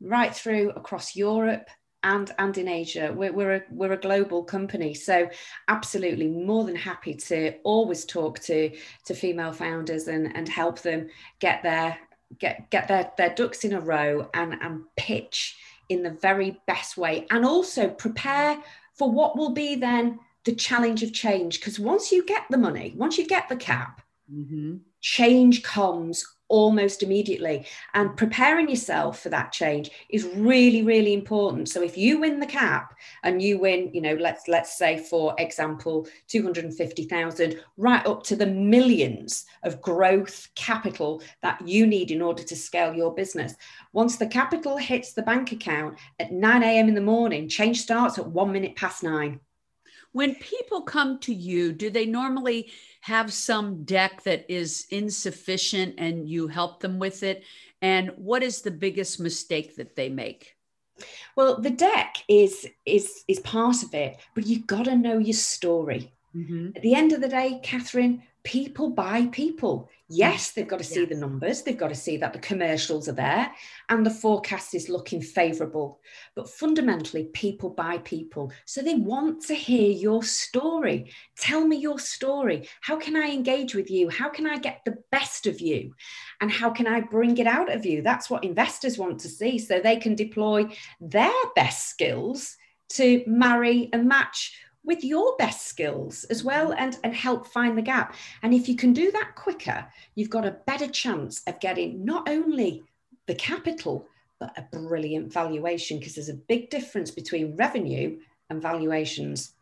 right 0.00 0.35
through 0.35 0.71
across 0.71 1.14
europe 1.14 1.68
and 2.04 2.32
and 2.38 2.56
in 2.56 2.68
asia 2.68 3.12
we're, 3.16 3.32
we're 3.32 3.54
a 3.56 3.62
we're 3.70 3.92
a 3.92 3.96
global 3.96 4.44
company 4.44 4.94
so 4.94 5.28
absolutely 5.68 6.28
more 6.28 6.64
than 6.64 6.76
happy 6.76 7.14
to 7.14 7.52
always 7.64 8.04
talk 8.04 8.38
to 8.38 8.70
to 9.04 9.14
female 9.14 9.52
founders 9.52 10.06
and 10.06 10.34
and 10.37 10.49
help 10.49 10.80
them 10.80 11.08
get 11.40 11.62
their 11.62 11.99
get 12.38 12.70
get 12.70 12.87
their 12.87 13.11
their 13.16 13.34
ducks 13.34 13.64
in 13.64 13.73
a 13.73 13.80
row 13.80 14.28
and 14.34 14.54
and 14.62 14.82
pitch 14.96 15.56
in 15.88 16.02
the 16.02 16.11
very 16.11 16.61
best 16.66 16.96
way 16.96 17.26
and 17.30 17.44
also 17.44 17.88
prepare 17.88 18.56
for 18.94 19.11
what 19.11 19.37
will 19.37 19.50
be 19.50 19.75
then 19.75 20.18
the 20.44 20.54
challenge 20.54 21.02
of 21.02 21.12
change 21.12 21.58
because 21.58 21.78
once 21.78 22.12
you 22.12 22.25
get 22.25 22.42
the 22.50 22.58
money 22.58 22.94
once 22.96 23.18
you 23.18 23.26
get 23.26 23.49
the 23.49 23.56
cap 23.56 24.00
Mm-hmm. 24.32 24.76
change 25.02 25.62
comes 25.62 26.25
almost 26.54 27.02
immediately. 27.02 27.66
And 27.94 28.16
preparing 28.16 28.68
yourself 28.68 29.20
for 29.20 29.28
that 29.30 29.50
change 29.50 29.90
is 30.08 30.25
really 30.37 30.82
really 30.82 31.12
important. 31.12 31.68
So 31.68 31.82
if 31.82 31.96
you 31.96 32.20
win 32.20 32.38
the 32.38 32.46
cap 32.46 32.94
and 33.25 33.42
you 33.42 33.58
win 33.58 33.90
you 33.92 34.00
know 34.00 34.14
let's 34.14 34.46
let's 34.46 34.78
say 34.78 34.99
for 34.99 35.34
example 35.38 36.06
250,000 36.28 37.61
right 37.76 38.06
up 38.06 38.23
to 38.25 38.37
the 38.37 38.46
millions 38.46 39.46
of 39.64 39.82
growth 39.82 40.49
capital 40.54 41.23
that 41.42 41.66
you 41.66 41.87
need 41.87 42.12
in 42.12 42.23
order 42.23 42.44
to 42.44 42.56
scale 42.56 42.94
your 42.94 43.12
business. 43.12 43.54
Once 43.92 44.16
the 44.16 44.26
capital 44.26 44.76
hits 44.76 45.12
the 45.12 45.23
bank 45.23 45.50
account 45.50 45.99
at 46.20 46.30
9 46.30 46.62
a.m 46.62 46.88
in 46.88 46.94
the 46.94 47.00
morning 47.00 47.49
change 47.49 47.80
starts 47.80 48.16
at 48.18 48.26
1 48.26 48.52
minute 48.52 48.76
past 48.76 49.02
9 49.02 49.40
When 50.14 50.37
people 50.37 50.83
come 50.83 51.18
to 51.26 51.35
you, 51.35 51.73
do 51.73 51.90
they 51.90 52.06
normally 52.06 52.71
have 53.02 53.33
some 53.33 53.85
deck 53.85 54.23
that 54.23 54.47
is 54.49 54.87
insufficient 54.90 55.97
and 55.99 56.28
you 56.28 56.47
help 56.47 56.80
them 56.80 56.99
with 57.00 57.23
it? 57.23 57.42
And 57.83 58.11
what 58.16 58.42
is 58.42 58.62
the 58.62 58.71
biggest 58.71 59.21
mistake 59.21 59.76
that 59.76 59.94
they 59.94 60.09
make? 60.09 60.54
well 61.37 61.61
the 61.61 61.71
deck 61.71 62.18
is 62.28 62.68
is 62.87 63.25
is 63.26 63.40
part 63.40 63.83
of 63.83 63.92
it 63.92 64.16
but 64.37 64.47
you've 64.47 64.68
got 64.68 64.85
to 64.85 64.94
know 64.97 65.18
your 65.18 65.35
story 65.35 66.12
Mhm. 66.37 66.76
At 66.76 66.83
the 66.83 66.94
end 66.94 67.12
of 67.12 67.21
the 67.21 67.28
day, 67.28 67.61
Catherine, 67.62 68.23
people 68.44 68.90
buy 68.90 69.26
people. 69.32 69.88
Hmm. 70.08 70.14
Yes, 70.16 70.52
they've 70.52 70.68
got 70.68 70.78
to 70.78 70.84
see 70.84 71.06
the 71.06 71.16
numbers, 71.16 71.62
they've 71.62 71.76
got 71.76 71.88
to 71.88 71.94
see 71.94 72.18
that 72.18 72.34
the 72.34 72.38
commercials 72.38 73.08
are 73.08 73.12
there 73.12 73.50
and 73.88 74.04
the 74.04 74.10
forecast 74.10 74.74
is 74.74 74.90
looking 74.90 75.22
favorable. 75.22 76.00
But 76.36 76.50
fundamentally, 76.50 77.24
people 77.32 77.70
buy 77.70 77.98
people. 77.98 78.52
So 78.66 78.82
they 78.82 78.94
want 78.94 79.42
to 79.46 79.54
hear 79.54 79.90
your 79.90 80.22
story. 80.22 81.10
Tell 81.38 81.66
me 81.66 81.76
your 81.78 81.98
story. 81.98 82.68
How 82.82 82.96
can 82.96 83.16
I 83.16 83.30
engage 83.30 83.74
with 83.74 83.90
you? 83.90 84.10
How 84.10 84.28
can 84.28 84.46
I 84.46 84.58
get 84.58 84.82
the 84.84 84.98
best 85.10 85.46
of 85.46 85.60
you? 85.60 85.94
And 86.40 86.52
how 86.52 86.70
can 86.70 86.86
I 86.86 87.00
bring 87.00 87.38
it 87.38 87.46
out 87.46 87.72
of 87.72 87.86
you? 87.86 88.02
That's 88.02 88.28
what 88.28 88.44
investors 88.44 88.98
want 88.98 89.20
to 89.20 89.28
see 89.28 89.58
so 89.58 89.80
they 89.80 89.96
can 89.96 90.14
deploy 90.14 90.66
their 91.00 91.32
best 91.56 91.88
skills 91.88 92.56
to 92.90 93.24
marry 93.26 93.88
and 93.92 94.06
match 94.06 94.54
with 94.84 95.02
your 95.02 95.34
best 95.38 95.66
skills 95.66 96.24
as 96.24 96.44
well 96.44 96.72
and, 96.72 96.98
and 97.02 97.14
help 97.14 97.46
find 97.46 97.76
the 97.76 97.82
gap. 97.82 98.14
And 98.42 98.52
if 98.52 98.68
you 98.68 98.76
can 98.76 98.92
do 98.92 99.10
that 99.12 99.34
quicker, 99.34 99.86
you've 100.14 100.30
got 100.30 100.46
a 100.46 100.58
better 100.66 100.88
chance 100.88 101.42
of 101.46 101.58
getting 101.60 102.04
not 102.04 102.28
only 102.28 102.84
the 103.26 103.34
capital, 103.34 104.06
but 104.38 104.56
a 104.58 104.62
brilliant 104.76 105.32
valuation 105.32 105.98
because 105.98 106.14
there's 106.16 106.28
a 106.28 106.34
big 106.34 106.68
difference 106.68 107.10
between 107.10 107.56
revenue 107.56 108.18
and 108.50 108.60
valuations. 108.60 109.52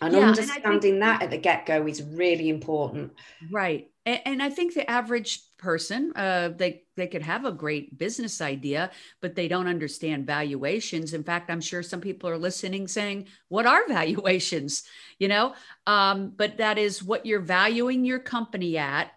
And 0.00 0.12
Yeah, 0.14 0.28
and 0.28 0.36
think- 0.36 0.50
understanding 0.50 1.00
that 1.00 1.22
at 1.22 1.30
the 1.30 1.38
get 1.38 1.66
go 1.66 1.86
is 1.86 2.02
really 2.02 2.48
important. 2.48 3.12
Right. 3.50 3.90
And, 4.04 4.20
and 4.24 4.42
I 4.42 4.50
think 4.50 4.74
the 4.74 4.88
average 4.88 5.40
person, 5.58 6.12
uh, 6.16 6.50
they 6.56 6.84
they 6.96 7.06
could 7.06 7.22
have 7.22 7.44
a 7.44 7.52
great 7.52 7.98
business 7.98 8.40
idea, 8.40 8.90
but 9.20 9.34
they 9.34 9.48
don't 9.48 9.66
understand 9.66 10.26
valuations. 10.26 11.14
In 11.14 11.22
fact, 11.22 11.50
I'm 11.50 11.60
sure 11.60 11.82
some 11.82 12.00
people 12.00 12.28
are 12.28 12.38
listening 12.38 12.88
saying, 12.88 13.26
"What 13.48 13.66
are 13.66 13.86
valuations?" 13.88 14.84
You 15.18 15.28
know, 15.28 15.54
um, 15.86 16.32
but 16.36 16.58
that 16.58 16.78
is 16.78 17.02
what 17.02 17.26
you're 17.26 17.40
valuing 17.40 18.04
your 18.04 18.18
company 18.18 18.78
at, 18.78 19.12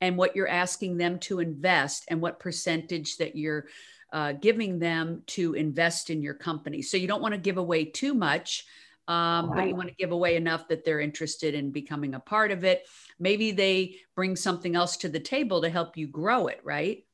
and 0.00 0.16
what 0.16 0.36
you're 0.36 0.48
asking 0.48 0.96
them 0.96 1.18
to 1.20 1.40
invest, 1.40 2.04
and 2.08 2.20
what 2.20 2.40
percentage 2.40 3.16
that 3.18 3.36
you're 3.36 3.66
uh, 4.12 4.32
giving 4.32 4.78
them 4.78 5.22
to 5.26 5.54
invest 5.54 6.10
in 6.10 6.22
your 6.22 6.34
company. 6.34 6.82
So 6.82 6.96
you 6.96 7.06
don't 7.06 7.22
want 7.22 7.34
to 7.34 7.40
give 7.40 7.58
away 7.58 7.84
too 7.84 8.14
much. 8.14 8.66
Um, 9.08 9.52
but 9.54 9.66
you 9.66 9.74
want 9.74 9.88
to 9.88 9.94
give 9.94 10.12
away 10.12 10.36
enough 10.36 10.68
that 10.68 10.84
they're 10.84 11.00
interested 11.00 11.54
in 11.54 11.70
becoming 11.70 12.14
a 12.14 12.20
part 12.20 12.50
of 12.50 12.62
it 12.62 12.86
maybe 13.18 13.52
they 13.52 13.96
bring 14.14 14.36
something 14.36 14.76
else 14.76 14.98
to 14.98 15.08
the 15.08 15.18
table 15.18 15.62
to 15.62 15.70
help 15.70 15.96
you 15.96 16.06
grow 16.06 16.46
it 16.48 16.60
right 16.62 17.04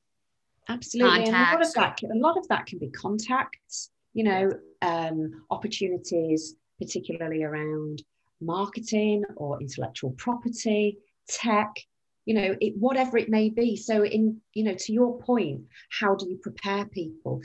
Absolutely. 0.69 1.25
And 1.25 1.29
a 1.29 1.41
lot 1.41 1.63
of 1.63 1.75
that 1.75 1.97
can, 1.97 2.11
a 2.11 2.15
lot 2.15 2.37
of 2.39 2.49
that 2.49 2.67
can 2.67 2.79
be 2.79 2.89
contacts, 2.89 3.91
you 4.15 4.25
know, 4.25 4.51
um, 4.83 5.45
opportunities, 5.51 6.57
particularly 6.81 7.43
around 7.43 8.03
marketing 8.41 9.25
or 9.37 9.61
intellectual 9.61 10.13
property, 10.13 10.99
tech, 11.29 11.71
you 12.25 12.35
know, 12.35 12.57
it, 12.61 12.75
whatever 12.79 13.19
it 13.19 13.29
may 13.29 13.51
be. 13.51 13.77
So 13.77 14.05
in, 14.05 14.41
you 14.55 14.65
know, 14.65 14.75
to 14.75 14.93
your 14.93 15.19
point, 15.21 15.63
how 15.91 16.15
do 16.15 16.29
you 16.29 16.39
prepare 16.43 16.87
people? 16.87 17.41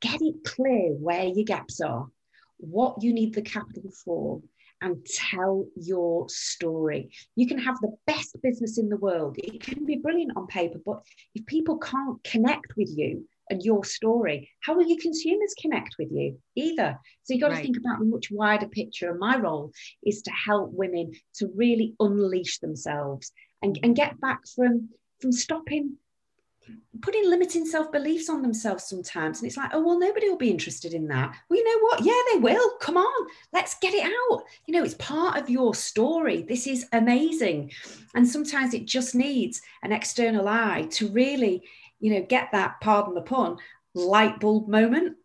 Get 0.00 0.20
it 0.20 0.44
clear 0.44 0.92
where 0.92 1.24
your 1.24 1.44
gaps 1.44 1.80
are, 1.80 2.08
what 2.58 3.02
you 3.02 3.12
need 3.12 3.34
the 3.34 3.42
capital 3.42 3.90
for, 4.04 4.42
and 4.80 5.04
tell 5.06 5.66
your 5.76 6.28
story. 6.28 7.10
You 7.34 7.46
can 7.48 7.58
have 7.58 7.76
the 7.80 7.96
best 8.06 8.36
business 8.42 8.78
in 8.78 8.88
the 8.88 8.96
world. 8.96 9.36
It 9.38 9.62
can 9.62 9.84
be 9.84 9.96
brilliant 9.96 10.36
on 10.36 10.46
paper, 10.46 10.78
but 10.84 11.02
if 11.34 11.44
people 11.46 11.78
can't 11.78 12.22
connect 12.22 12.76
with 12.76 12.88
you 12.96 13.28
and 13.50 13.62
your 13.62 13.84
story, 13.84 14.50
how 14.60 14.76
will 14.76 14.86
your 14.86 15.00
consumers 15.00 15.54
connect 15.60 15.96
with 15.98 16.10
you 16.12 16.38
either? 16.54 16.98
So 17.24 17.34
you've 17.34 17.40
got 17.40 17.50
Right. 17.50 17.56
to 17.56 17.62
think 17.62 17.78
about 17.78 17.98
the 17.98 18.04
much 18.04 18.30
wider 18.30 18.68
picture. 18.68 19.10
And 19.10 19.18
my 19.18 19.36
role 19.38 19.72
is 20.04 20.22
to 20.22 20.30
help 20.30 20.70
women 20.72 21.12
to 21.36 21.48
really 21.54 21.94
unleash 21.98 22.58
themselves 22.58 23.32
and, 23.62 23.78
and 23.82 23.96
get 23.96 24.20
back 24.20 24.40
from 24.54 24.90
from 25.20 25.32
stopping 25.32 25.96
putting 27.00 27.28
limiting 27.28 27.64
self-beliefs 27.64 28.28
on 28.28 28.42
themselves 28.42 28.84
sometimes. 28.84 29.38
And 29.38 29.46
it's 29.46 29.56
like 29.56 29.70
oh 29.72 29.84
well 29.84 29.98
nobody 29.98 30.28
will 30.28 30.36
be 30.36 30.50
interested 30.50 30.94
in 30.94 31.06
that. 31.08 31.34
Well 31.48 31.58
you 31.58 31.64
know 31.64 31.80
what? 31.82 32.04
Yeah 32.04 32.20
they 32.32 32.38
will. 32.40 32.70
Come 32.80 32.96
on. 32.96 33.28
Let's 33.52 33.78
get 33.78 33.94
it 33.94 34.04
out. 34.04 34.42
You 34.66 34.74
know 34.74 34.84
it's 34.84 34.94
part 34.94 35.38
of 35.38 35.48
your 35.50 35.74
story. 35.74 36.42
This 36.42 36.66
is 36.66 36.86
amazing. 36.92 37.72
And 38.14 38.26
sometimes 38.26 38.74
it 38.74 38.86
just 38.86 39.14
needs 39.14 39.62
an 39.82 39.92
external 39.92 40.48
eye 40.48 40.86
to 40.92 41.08
really 41.08 41.62
you 42.00 42.14
know 42.14 42.26
get 42.28 42.50
that 42.52 42.80
pardon 42.80 43.14
the 43.14 43.22
pun 43.22 43.58
light 43.94 44.40
bulb 44.40 44.68
moment. 44.68 45.16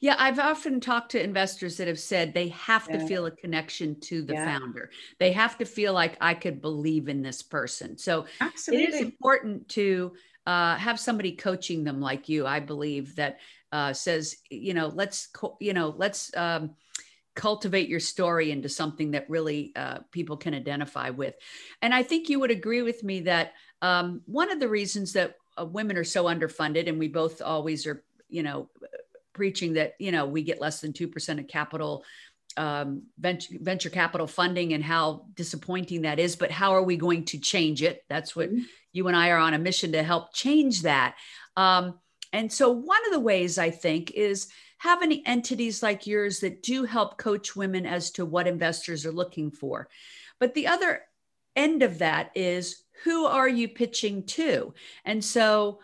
Yeah 0.00 0.16
i've 0.18 0.38
often 0.38 0.80
talked 0.80 1.12
to 1.12 1.22
investors 1.22 1.76
that 1.78 1.88
have 1.88 1.98
said 1.98 2.34
they 2.34 2.48
have 2.48 2.88
to 2.88 2.98
feel 3.00 3.26
a 3.26 3.30
connection 3.30 3.98
to 4.00 4.22
the 4.22 4.34
Yeah. 4.34 4.58
founder. 4.58 4.90
They 5.18 5.32
have 5.32 5.58
to 5.58 5.64
feel 5.64 5.92
like 5.92 6.16
i 6.20 6.34
could 6.34 6.60
believe 6.60 7.08
in 7.08 7.22
this 7.22 7.42
person. 7.42 7.98
So 7.98 8.20
it 8.22 8.26
is 8.26 8.40
absolutely. 8.40 8.98
important 9.00 9.68
to 9.70 10.12
uh, 10.46 10.76
have 10.76 10.98
somebody 10.98 11.32
coaching 11.32 11.84
them 11.84 12.00
like 12.00 12.28
you 12.28 12.46
i 12.46 12.60
believe 12.60 13.14
that 13.16 13.38
uh, 13.72 13.92
says 13.92 14.36
you 14.50 14.74
know 14.74 14.88
let's 14.88 15.28
you 15.60 15.72
know 15.72 15.94
let's 15.96 16.34
um, 16.36 16.74
cultivate 17.34 17.88
your 17.88 18.00
story 18.00 18.50
into 18.50 18.68
something 18.68 19.12
that 19.12 19.30
really 19.30 19.72
uh, 19.74 20.00
people 20.10 20.36
can 20.36 20.54
identify 20.54 21.10
with. 21.10 21.34
And 21.80 21.94
i 21.94 22.02
think 22.02 22.28
you 22.28 22.40
would 22.40 22.50
agree 22.50 22.82
with 22.82 23.02
me 23.02 23.20
that 23.20 23.54
um, 23.80 24.20
one 24.26 24.50
of 24.50 24.60
the 24.60 24.68
reasons 24.68 25.12
that 25.14 25.36
uh, 25.58 25.64
women 25.64 25.96
are 25.96 26.04
so 26.04 26.24
underfunded 26.24 26.88
and 26.88 26.98
we 26.98 27.08
both 27.08 27.40
always 27.40 27.86
are 27.86 28.04
you 28.28 28.42
know 28.42 28.68
preaching 29.32 29.72
that 29.74 29.94
you 29.98 30.12
know 30.12 30.26
we 30.26 30.42
get 30.42 30.60
less 30.60 30.80
than 30.80 30.92
2% 30.92 31.38
of 31.38 31.48
capital 31.48 32.04
um, 32.56 33.02
venture, 33.18 33.54
venture 33.60 33.90
capital 33.90 34.26
funding 34.26 34.72
and 34.72 34.84
how 34.84 35.26
disappointing 35.34 36.02
that 36.02 36.18
is, 36.18 36.36
but 36.36 36.50
how 36.50 36.72
are 36.72 36.82
we 36.82 36.96
going 36.96 37.24
to 37.26 37.38
change 37.38 37.82
it? 37.82 38.04
That's 38.08 38.34
what 38.34 38.50
mm-hmm. 38.50 38.62
you 38.92 39.08
and 39.08 39.16
I 39.16 39.30
are 39.30 39.38
on 39.38 39.54
a 39.54 39.58
mission 39.58 39.92
to 39.92 40.02
help 40.02 40.34
change 40.34 40.82
that. 40.82 41.16
Um, 41.56 41.98
and 42.32 42.50
so, 42.52 42.70
one 42.70 43.06
of 43.06 43.12
the 43.12 43.20
ways 43.20 43.58
I 43.58 43.70
think 43.70 44.10
is 44.12 44.48
having 44.78 45.26
entities 45.26 45.82
like 45.82 46.06
yours 46.06 46.40
that 46.40 46.62
do 46.62 46.84
help 46.84 47.18
coach 47.18 47.54
women 47.54 47.86
as 47.86 48.10
to 48.12 48.24
what 48.24 48.48
investors 48.48 49.06
are 49.06 49.12
looking 49.12 49.50
for. 49.50 49.88
But 50.40 50.54
the 50.54 50.66
other 50.66 51.02
end 51.54 51.82
of 51.82 51.98
that 51.98 52.30
is 52.34 52.82
who 53.04 53.26
are 53.26 53.48
you 53.48 53.68
pitching 53.68 54.24
to? 54.24 54.74
And 55.04 55.24
so, 55.24 55.80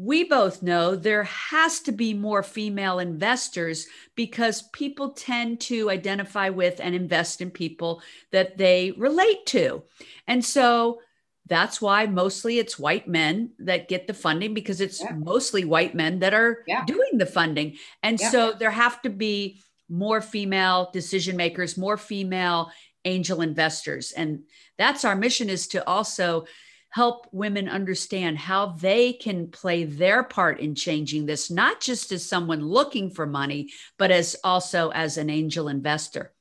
we 0.00 0.22
both 0.22 0.62
know 0.62 0.94
there 0.94 1.24
has 1.24 1.80
to 1.80 1.90
be 1.90 2.14
more 2.14 2.44
female 2.44 3.00
investors 3.00 3.88
because 4.14 4.62
people 4.72 5.10
tend 5.10 5.60
to 5.60 5.90
identify 5.90 6.50
with 6.50 6.80
and 6.80 6.94
invest 6.94 7.40
in 7.40 7.50
people 7.50 8.00
that 8.30 8.56
they 8.56 8.92
relate 8.92 9.44
to. 9.44 9.82
And 10.28 10.44
so 10.44 11.00
that's 11.46 11.82
why 11.82 12.06
mostly 12.06 12.60
it's 12.60 12.78
white 12.78 13.08
men 13.08 13.50
that 13.58 13.88
get 13.88 14.06
the 14.06 14.14
funding 14.14 14.54
because 14.54 14.80
it's 14.80 15.00
yeah. 15.00 15.14
mostly 15.14 15.64
white 15.64 15.96
men 15.96 16.20
that 16.20 16.32
are 16.32 16.62
yeah. 16.68 16.84
doing 16.84 17.18
the 17.18 17.26
funding. 17.26 17.76
And 18.00 18.20
yeah. 18.20 18.30
so 18.30 18.52
there 18.52 18.70
have 18.70 19.02
to 19.02 19.10
be 19.10 19.60
more 19.88 20.20
female 20.20 20.90
decision 20.92 21.36
makers, 21.36 21.76
more 21.76 21.96
female 21.96 22.70
angel 23.04 23.40
investors. 23.40 24.12
And 24.12 24.44
that's 24.76 25.04
our 25.04 25.16
mission 25.16 25.50
is 25.50 25.66
to 25.68 25.84
also 25.88 26.44
help 26.90 27.26
women 27.32 27.68
understand 27.68 28.38
how 28.38 28.66
they 28.66 29.12
can 29.12 29.48
play 29.48 29.84
their 29.84 30.22
part 30.22 30.60
in 30.60 30.74
changing 30.74 31.26
this, 31.26 31.50
not 31.50 31.80
just 31.80 32.12
as 32.12 32.24
someone 32.24 32.62
looking 32.62 33.10
for 33.10 33.26
money, 33.26 33.68
but 33.98 34.10
as 34.10 34.36
also 34.42 34.90
as 34.90 35.18
an 35.18 35.30
angel 35.30 35.68
investor. 35.68 36.32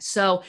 So, 0.00 0.42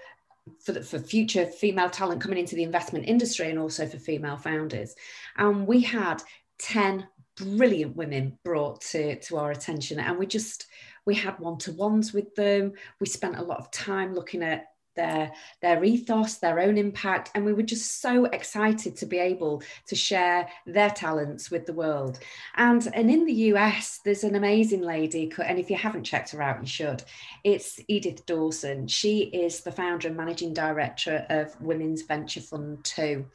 for, 0.64 0.72
the, 0.72 0.82
for 0.82 1.00
future 1.00 1.46
female 1.46 1.90
talent 1.90 2.22
coming 2.22 2.40
into 2.40 2.56
the 2.56 2.64
investment 2.64 3.06
industry 3.08 3.50
and 3.50 3.60
also 3.60 3.86
for 3.86 3.98
female 3.98 4.38
founders. 4.38 4.96
And 5.38 5.68
we 5.68 5.82
had 5.82 6.22
10 6.60 7.08
brilliant 7.38 7.96
women 7.96 8.38
brought 8.44 8.82
to, 8.82 9.20
to 9.20 9.38
our 9.38 9.52
attention. 9.52 10.00
And 10.00 10.18
we 10.18 10.26
just, 10.26 10.68
we 11.06 11.16
had 11.16 11.40
one-to-ones 11.40 12.14
with 12.14 12.34
them. 12.36 12.74
We 13.00 13.08
spent 13.08 13.38
a 13.38 13.44
lot 13.44 13.60
of 13.60 13.72
time 13.72 14.14
looking 14.14 14.44
at 14.44 14.66
their 14.96 15.32
their 15.62 15.84
ethos 15.84 16.38
their 16.38 16.60
own 16.60 16.78
impact 16.78 17.32
and 17.36 17.46
we 17.46 17.54
were 17.54 17.62
just 17.64 18.02
so 18.02 18.26
excited 18.26 18.96
to 18.96 19.06
be 19.06 19.18
able 19.18 19.62
to 19.88 19.96
share 19.96 20.48
their 20.66 20.90
talents 20.90 21.50
with 21.52 21.66
the 21.66 21.74
world. 21.74 22.20
And 22.56 22.88
and 22.94 23.10
in 23.10 23.26
the 23.26 23.34
US 23.34 24.00
there's 24.04 24.24
an 24.24 24.36
amazing 24.36 24.82
lady 24.82 25.32
and 25.46 25.60
if 25.60 25.70
you 25.70 25.78
haven't 25.78 26.04
checked 26.04 26.32
her 26.32 26.42
out 26.42 26.62
you 26.62 26.68
should. 26.68 27.04
It's 27.44 27.80
Edith 27.88 28.26
Dawson. 28.26 28.88
She 28.88 29.22
is 29.22 29.62
the 29.62 29.72
founder 29.72 30.08
and 30.08 30.18
managing 30.18 30.54
director 30.54 31.26
of 31.30 31.60
Women's 31.62 32.04
Venture 32.04 32.42
Fund 32.42 32.84
2 32.84 33.26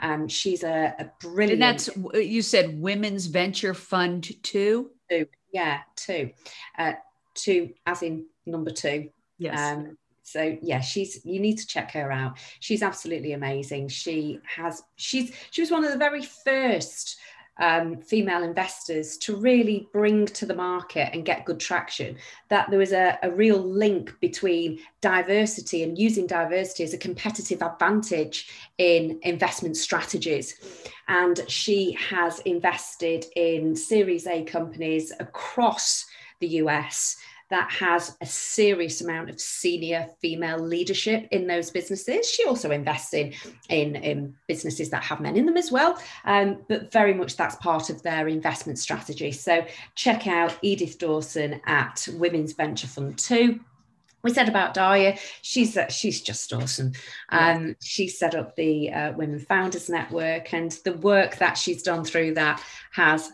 um, 0.00 0.28
she's 0.28 0.62
a, 0.62 0.94
a 0.98 1.10
brilliant 1.20 1.52
and 1.52 1.62
that's 1.62 1.90
you 2.14 2.42
said 2.42 2.80
Women's 2.80 3.26
Venture 3.26 3.74
Fund 3.74 4.28
2 4.42 4.90
two 5.08 5.26
yeah 5.52 5.80
two. 5.96 6.30
Uh, 6.76 6.92
two 7.34 7.70
as 7.86 8.02
in 8.02 8.26
number 8.46 8.70
two. 8.70 9.10
Yes. 9.38 9.58
Um, 9.58 9.96
so 10.30 10.56
yeah 10.62 10.80
she's 10.80 11.24
you 11.24 11.40
need 11.40 11.58
to 11.58 11.66
check 11.66 11.92
her 11.92 12.10
out. 12.12 12.38
She's 12.60 12.82
absolutely 12.82 13.32
amazing. 13.32 13.88
She 13.88 14.40
has 14.44 14.82
she's 14.96 15.32
she 15.50 15.62
was 15.62 15.70
one 15.70 15.84
of 15.84 15.92
the 15.92 15.98
very 15.98 16.22
first 16.22 17.18
um, 17.60 18.00
female 18.00 18.42
investors 18.42 19.16
to 19.18 19.36
really 19.36 19.88
bring 19.92 20.26
to 20.26 20.46
the 20.46 20.54
market 20.54 21.10
and 21.12 21.24
get 21.24 21.44
good 21.44 21.58
traction. 21.58 22.16
That 22.48 22.70
there 22.70 22.78
was 22.78 22.92
a, 22.92 23.18
a 23.22 23.30
real 23.30 23.58
link 23.58 24.14
between 24.20 24.78
diversity 25.00 25.82
and 25.82 25.98
using 25.98 26.26
diversity 26.26 26.84
as 26.84 26.94
a 26.94 26.98
competitive 26.98 27.62
advantage 27.62 28.48
in 28.78 29.18
investment 29.22 29.76
strategies. 29.76 30.54
And 31.08 31.40
she 31.48 31.92
has 31.92 32.38
invested 32.40 33.26
in 33.34 33.74
series 33.74 34.26
a 34.26 34.44
companies 34.44 35.12
across 35.18 36.06
the 36.40 36.48
us 36.48 37.16
that 37.50 37.70
has 37.70 38.16
a 38.20 38.26
serious 38.26 39.00
amount 39.00 39.30
of 39.30 39.40
senior 39.40 40.06
female 40.20 40.58
leadership 40.58 41.28
in 41.30 41.46
those 41.46 41.70
businesses. 41.70 42.28
She 42.30 42.44
also 42.44 42.70
invests 42.70 43.14
in, 43.14 43.32
in, 43.68 43.96
in 43.96 44.34
businesses 44.46 44.90
that 44.90 45.02
have 45.04 45.20
men 45.20 45.36
in 45.36 45.46
them 45.46 45.56
as 45.56 45.72
well, 45.72 45.98
um, 46.24 46.64
but 46.68 46.92
very 46.92 47.14
much 47.14 47.36
that's 47.36 47.56
part 47.56 47.90
of 47.90 48.02
their 48.02 48.28
investment 48.28 48.78
strategy. 48.78 49.32
So 49.32 49.64
check 49.94 50.26
out 50.26 50.56
Edith 50.62 50.98
Dawson 50.98 51.60
at 51.66 52.06
Women's 52.14 52.52
Venture 52.52 52.86
Fund 52.88 53.18
2 53.18 53.60
we 54.22 54.32
said 54.32 54.48
about 54.48 54.74
Daria, 54.74 55.16
she's 55.42 55.76
uh, 55.76 55.88
she's 55.88 56.20
just 56.20 56.52
awesome. 56.52 56.92
Um, 57.28 57.76
she 57.80 58.08
set 58.08 58.34
up 58.34 58.56
the 58.56 58.92
uh, 58.92 59.12
Women 59.12 59.38
Founders 59.38 59.88
Network, 59.88 60.52
and 60.52 60.72
the 60.84 60.94
work 60.94 61.36
that 61.36 61.56
she's 61.56 61.82
done 61.82 62.04
through 62.04 62.34
that 62.34 62.62
has 62.92 63.30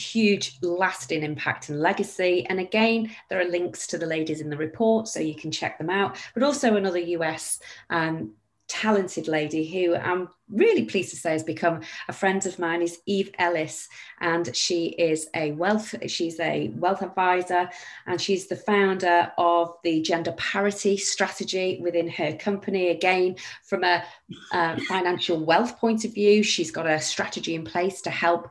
huge 0.00 0.58
lasting 0.62 1.22
impact 1.22 1.68
and 1.68 1.80
legacy. 1.80 2.46
And 2.48 2.60
again, 2.60 3.10
there 3.28 3.40
are 3.40 3.44
links 3.44 3.86
to 3.88 3.98
the 3.98 4.06
ladies 4.06 4.40
in 4.40 4.50
the 4.50 4.56
report, 4.56 5.08
so 5.08 5.20
you 5.20 5.34
can 5.34 5.50
check 5.50 5.78
them 5.78 5.90
out. 5.90 6.16
But 6.34 6.42
also 6.42 6.76
another 6.76 6.98
US 6.98 7.60
um, 7.90 8.34
talented 8.70 9.26
lady 9.26 9.66
who 9.66 9.96
I'm 9.96 10.28
really 10.48 10.84
pleased 10.84 11.10
to 11.10 11.16
say 11.16 11.32
has 11.32 11.42
become 11.42 11.80
a 12.06 12.12
friend 12.12 12.44
of 12.46 12.56
mine 12.60 12.82
is 12.82 13.00
Eve 13.04 13.32
Ellis 13.36 13.88
and 14.20 14.54
she 14.54 14.90
is 14.90 15.28
a 15.34 15.50
wealth 15.52 15.92
she's 16.06 16.38
a 16.38 16.68
wealth 16.76 17.02
advisor 17.02 17.68
and 18.06 18.20
she's 18.20 18.46
the 18.46 18.54
founder 18.54 19.32
of 19.38 19.74
the 19.82 20.00
gender 20.02 20.32
parity 20.32 20.96
strategy 20.96 21.80
within 21.82 22.08
her 22.08 22.32
company 22.34 22.90
again 22.90 23.34
from 23.64 23.82
a 23.82 24.04
uh, 24.52 24.76
financial 24.86 25.44
wealth 25.44 25.76
point 25.78 26.04
of 26.04 26.14
view 26.14 26.40
she's 26.40 26.70
got 26.70 26.86
a 26.86 27.00
strategy 27.00 27.56
in 27.56 27.64
place 27.64 28.00
to 28.00 28.10
help 28.10 28.50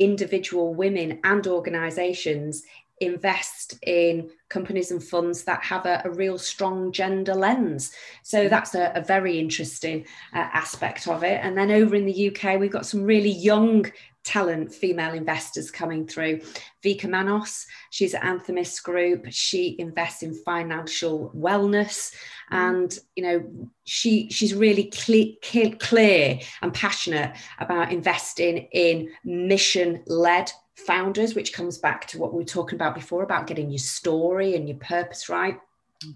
individual 0.00 0.74
women 0.74 1.20
and 1.22 1.46
organizations 1.46 2.64
invest 3.00 3.78
in 3.86 4.30
companies 4.50 4.90
and 4.90 5.02
funds 5.02 5.44
that 5.44 5.64
have 5.64 5.86
a, 5.86 6.02
a 6.04 6.10
real 6.10 6.38
strong 6.38 6.92
gender 6.92 7.34
lens. 7.34 7.92
So 8.22 8.48
that's 8.48 8.74
a, 8.74 8.92
a 8.94 9.00
very 9.00 9.38
interesting 9.38 10.04
uh, 10.34 10.48
aspect 10.52 11.08
of 11.08 11.24
it. 11.24 11.40
And 11.42 11.56
then 11.56 11.70
over 11.70 11.94
in 11.94 12.04
the 12.04 12.28
UK, 12.28 12.60
we've 12.60 12.70
got 12.70 12.86
some 12.86 13.02
really 13.02 13.30
young 13.30 13.86
talent 14.24 14.74
female 14.74 15.14
investors 15.14 15.70
coming 15.70 16.06
through. 16.06 16.40
Vika 16.84 17.08
Manos, 17.08 17.66
she's 17.90 18.14
at 18.14 18.22
Anthemis 18.22 18.82
Group. 18.82 19.26
She 19.30 19.76
invests 19.78 20.22
in 20.22 20.34
financial 20.34 21.32
wellness, 21.36 22.12
mm. 22.52 22.70
and 22.70 22.98
you 23.16 23.22
know 23.22 23.68
she 23.84 24.28
she's 24.30 24.54
really 24.54 24.84
clear, 24.84 25.34
clear 25.78 26.38
and 26.62 26.74
passionate 26.74 27.36
about 27.58 27.92
investing 27.92 28.68
in 28.72 29.10
mission 29.24 30.02
led 30.06 30.50
founders, 30.74 31.34
which 31.34 31.52
comes 31.52 31.78
back 31.78 32.06
to 32.08 32.18
what 32.18 32.32
we 32.32 32.38
were 32.38 32.44
talking 32.44 32.76
about 32.76 32.94
before 32.94 33.22
about 33.22 33.46
getting 33.46 33.70
your 33.70 33.78
story 33.78 34.54
and 34.56 34.68
your 34.68 34.78
purpose 34.78 35.28
right. 35.28 35.58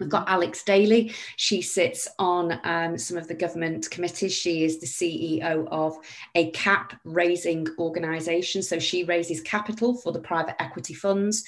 We've 0.01 0.09
got 0.09 0.29
Alex 0.29 0.63
Daly. 0.63 1.13
She 1.37 1.61
sits 1.61 2.09
on 2.19 2.59
um, 2.65 2.97
some 2.97 3.19
of 3.19 3.29
the 3.29 3.35
government 3.35 3.91
committees. 3.91 4.33
She 4.33 4.65
is 4.65 4.81
the 4.81 4.87
CEO 4.87 5.69
of 5.71 5.99
a 6.35 6.51
cap 6.53 6.99
raising 7.05 7.67
organisation. 7.79 8.63
So 8.63 8.79
she 8.79 9.05
raises 9.05 9.43
capital 9.43 9.95
for 9.95 10.11
the 10.13 10.21
private 10.21 10.61
equity 10.61 10.95
funds. 10.95 11.45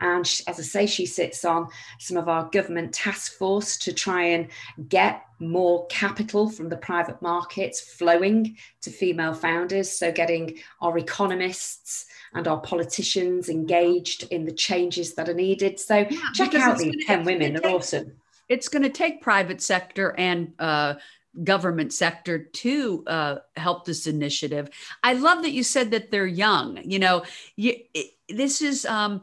And 0.00 0.26
she, 0.26 0.42
as 0.46 0.58
I 0.58 0.62
say, 0.62 0.86
she 0.86 1.06
sits 1.06 1.44
on 1.44 1.68
some 1.98 2.16
of 2.16 2.28
our 2.28 2.50
government 2.50 2.92
task 2.92 3.34
force 3.34 3.76
to 3.78 3.92
try 3.92 4.22
and 4.24 4.48
get 4.88 5.25
more 5.38 5.86
capital 5.86 6.48
from 6.48 6.68
the 6.68 6.76
private 6.76 7.20
markets 7.20 7.80
flowing 7.80 8.56
to 8.82 8.90
female 8.90 9.34
founders. 9.34 9.90
So 9.90 10.10
getting 10.12 10.58
our 10.80 10.96
economists 10.98 12.06
and 12.34 12.48
our 12.48 12.60
politicians 12.60 13.48
engaged 13.48 14.24
in 14.30 14.44
the 14.44 14.52
changes 14.52 15.14
that 15.14 15.28
are 15.28 15.34
needed. 15.34 15.78
So 15.78 16.06
yeah, 16.08 16.18
check 16.34 16.54
out 16.54 16.78
these 16.78 17.04
10 17.06 17.24
women, 17.24 17.52
they're 17.52 17.62
take, 17.62 17.74
awesome. 17.74 18.12
It's 18.48 18.68
going 18.68 18.82
to 18.82 18.90
take 18.90 19.20
private 19.20 19.60
sector 19.60 20.14
and 20.18 20.52
uh, 20.58 20.94
government 21.42 21.92
sector 21.92 22.38
to 22.38 23.04
uh, 23.06 23.36
help 23.56 23.84
this 23.84 24.06
initiative. 24.06 24.70
I 25.02 25.14
love 25.14 25.42
that 25.42 25.52
you 25.52 25.62
said 25.62 25.90
that 25.90 26.10
they're 26.10 26.26
young. 26.26 26.80
You 26.84 26.98
know, 26.98 27.24
you, 27.56 27.74
it, 27.94 28.12
this 28.28 28.62
is. 28.62 28.84
Um, 28.86 29.22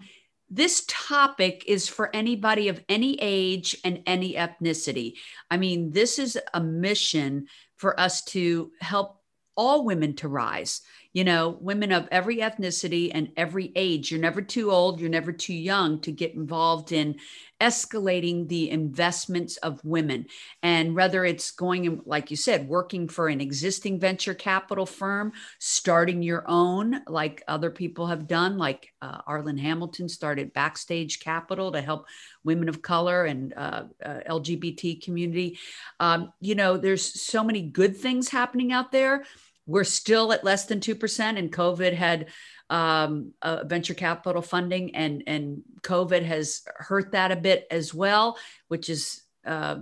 this 0.56 0.86
topic 0.88 1.64
is 1.68 1.88
for 1.88 2.16
anybody 2.16 2.68
of 2.68 2.84
any 2.88 3.18
age 3.20 3.76
and 3.84 4.04
any 4.06 4.36
ethnicity. 4.36 5.14
I 5.50 5.58
mean, 5.58 5.92
this 5.92 6.20
is 6.20 6.38
a 6.54 6.62
mission 6.62 7.48
for 7.76 8.00
us 8.00 8.24
to 8.26 8.72
help 8.80 9.20
all 9.56 9.84
women 9.84 10.16
to 10.18 10.28
rise 10.28 10.82
you 11.14 11.24
know, 11.24 11.58
women 11.62 11.92
of 11.92 12.08
every 12.12 12.38
ethnicity 12.38 13.12
and 13.14 13.32
every 13.38 13.72
age. 13.76 14.12
You're 14.12 14.20
never 14.20 14.42
too 14.42 14.72
old, 14.72 15.00
you're 15.00 15.10
never 15.10 15.32
too 15.32 15.54
young 15.54 16.02
to 16.02 16.12
get 16.12 16.34
involved 16.34 16.92
in 16.92 17.18
escalating 17.62 18.48
the 18.50 18.72
investments 18.72 19.58
of 19.58 19.80
women. 19.86 20.26
And 20.64 20.96
whether 20.96 21.24
it's 21.24 21.52
going, 21.52 22.02
like 22.06 22.32
you 22.32 22.36
said, 22.36 22.68
working 22.68 23.08
for 23.08 23.28
an 23.28 23.40
existing 23.42 24.00
venture 24.00 24.34
capital 24.34 24.88
firm, 24.88 25.32
starting 25.60 26.24
your 26.24 26.44
own, 26.48 27.02
like 27.08 27.44
other 27.48 27.70
people 27.70 28.08
have 28.08 28.28
done, 28.28 28.58
like 28.58 28.92
uh, 29.02 29.22
Arlan 29.28 29.60
Hamilton 29.60 30.10
started 30.10 30.52
Backstage 30.52 31.20
Capital 31.20 31.72
to 31.72 31.82
help 31.82 32.08
women 32.44 32.68
of 32.68 32.82
color 32.82 33.26
and 33.26 33.54
uh, 33.56 33.84
uh, 34.04 34.20
LGBT 34.30 35.02
community. 35.02 35.60
Um, 36.00 36.34
you 36.42 36.56
know, 36.56 36.76
there's 36.76 37.22
so 37.22 37.44
many 37.44 37.62
good 37.62 37.96
things 37.96 38.30
happening 38.30 38.74
out 38.74 38.92
there 38.92 39.24
we're 39.66 39.84
still 39.84 40.34
at 40.34 40.44
less 40.44 40.66
than 40.66 40.80
2% 40.80 41.38
and 41.38 41.52
COVID 41.52 41.94
had 41.94 42.28
um, 42.70 43.34
uh, 43.42 43.64
venture 43.66 43.94
capital 43.94 44.42
funding 44.42 44.96
and, 44.96 45.24
and 45.28 45.62
COVID 45.82 46.24
has 46.24 46.64
hurt 46.76 47.12
that 47.12 47.32
a 47.32 47.36
bit 47.36 47.68
as 47.72 47.94
well, 47.94 48.38
which 48.68 48.90
is 48.90 49.24
uh, 49.46 49.78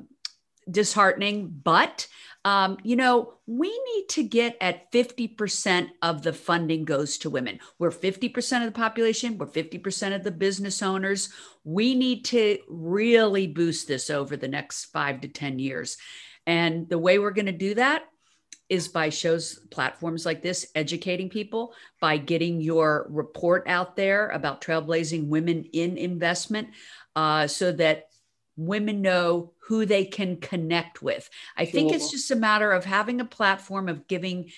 disheartening. 0.70 1.48
But, 1.64 2.08
um, 2.44 2.78
you 2.84 2.96
know, 2.96 3.36
we 3.48 3.70
need 3.70 4.10
to 4.10 4.24
get 4.24 4.58
at 4.62 4.92
50% 4.92 5.90
of 6.02 6.22
the 6.22 6.34
funding 6.34 6.86
goes 6.86 7.18
to 7.20 7.30
women. 7.30 7.60
We're 7.80 7.92
50% 7.92 8.60
of 8.60 8.66
the 8.66 8.80
population, 8.80 9.38
we're 9.38 9.48
50% 9.48 10.16
of 10.16 10.24
the 10.24 10.32
business 10.32 10.82
owners. 10.82 11.30
We 11.64 11.96
need 11.96 12.26
to 12.26 12.60
really 12.68 13.48
boost 13.48 13.88
this 13.88 14.10
over 14.10 14.36
the 14.36 14.48
next 14.48 14.86
five 14.86 15.22
to 15.22 15.28
10 15.28 15.60
years. 15.60 15.98
And 16.48 16.90
the 16.90 16.98
way 16.98 17.20
we're 17.20 17.32
going 17.32 17.46
to 17.46 17.52
do 17.52 17.76
that 17.76 18.04
is 18.72 18.88
by 18.88 19.10
shows 19.10 19.60
platforms 19.70 20.26
like 20.26 20.42
this 20.42 20.66
educating 20.76 21.30
people 21.30 21.74
by 22.00 22.16
getting 22.16 22.62
your 22.62 23.06
report 23.10 23.66
out 23.68 23.98
there 23.98 24.30
about 24.30 24.62
trailblazing 24.62 25.28
women 25.28 25.66
in 25.74 25.98
investment 25.98 26.70
uh, 27.18 27.46
so 27.46 27.74
that 27.74 28.06
women 28.56 29.02
know 29.02 29.52
who 29.68 29.86
they 29.86 30.06
can 30.06 30.38
connect 30.38 31.02
with. 31.02 31.30
I 31.58 31.66
think 31.66 31.92
it's 31.92 32.12
just 32.12 32.32
a 32.32 32.36
matter 32.38 32.72
of 32.72 32.86
having 32.86 33.20
a 33.20 33.26
platform 33.26 33.90
of 33.90 34.08
giving 34.08 34.52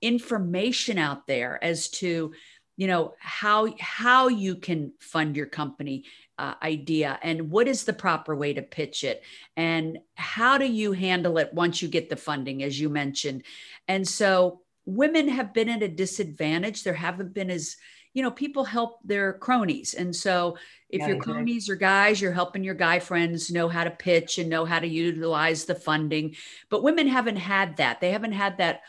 information 0.00 0.96
out 0.96 1.26
there 1.26 1.62
as 1.62 1.90
to 1.90 2.32
you 2.78 2.86
know 2.86 3.14
how 3.18 3.74
how 3.78 4.28
you 4.28 4.54
can 4.54 4.92
fund 5.00 5.36
your 5.36 5.46
company 5.46 6.04
uh, 6.38 6.54
idea 6.62 7.18
and 7.22 7.50
what 7.50 7.68
is 7.68 7.84
the 7.84 7.92
proper 7.92 8.34
way 8.34 8.54
to 8.54 8.62
pitch 8.62 9.04
it? 9.04 9.22
And 9.56 9.98
how 10.14 10.58
do 10.58 10.66
you 10.66 10.92
handle 10.92 11.38
it 11.38 11.52
once 11.52 11.82
you 11.82 11.88
get 11.88 12.08
the 12.08 12.16
funding 12.16 12.62
as 12.62 12.78
you 12.80 12.88
mentioned? 12.88 13.42
And 13.86 14.06
so 14.06 14.60
women 14.86 15.28
have 15.28 15.52
been 15.52 15.68
at 15.68 15.82
a 15.82 15.88
disadvantage. 15.88 16.82
There 16.82 16.94
haven't 16.94 17.34
been 17.34 17.50
as 17.50 17.76
you 18.14 18.22
know 18.22 18.30
people 18.30 18.64
help 18.64 19.00
their 19.04 19.34
cronies. 19.34 19.94
And 19.94 20.14
so 20.14 20.56
if 20.88 21.00
yeah, 21.00 21.08
your 21.08 21.18
cronies 21.18 21.68
are 21.68 21.76
guys 21.76 22.20
you're 22.20 22.32
helping 22.32 22.64
your 22.64 22.74
guy 22.74 22.98
friends 22.98 23.50
know 23.50 23.68
how 23.68 23.84
to 23.84 23.90
pitch 23.90 24.38
and 24.38 24.48
know 24.48 24.64
how 24.64 24.78
to 24.78 24.86
utilize 24.86 25.64
the 25.64 25.74
funding. 25.74 26.36
But 26.70 26.82
women 26.82 27.06
haven't 27.06 27.36
had 27.36 27.76
that. 27.76 28.00
They 28.00 28.12
haven't 28.12 28.32
had 28.32 28.58
that 28.58 28.80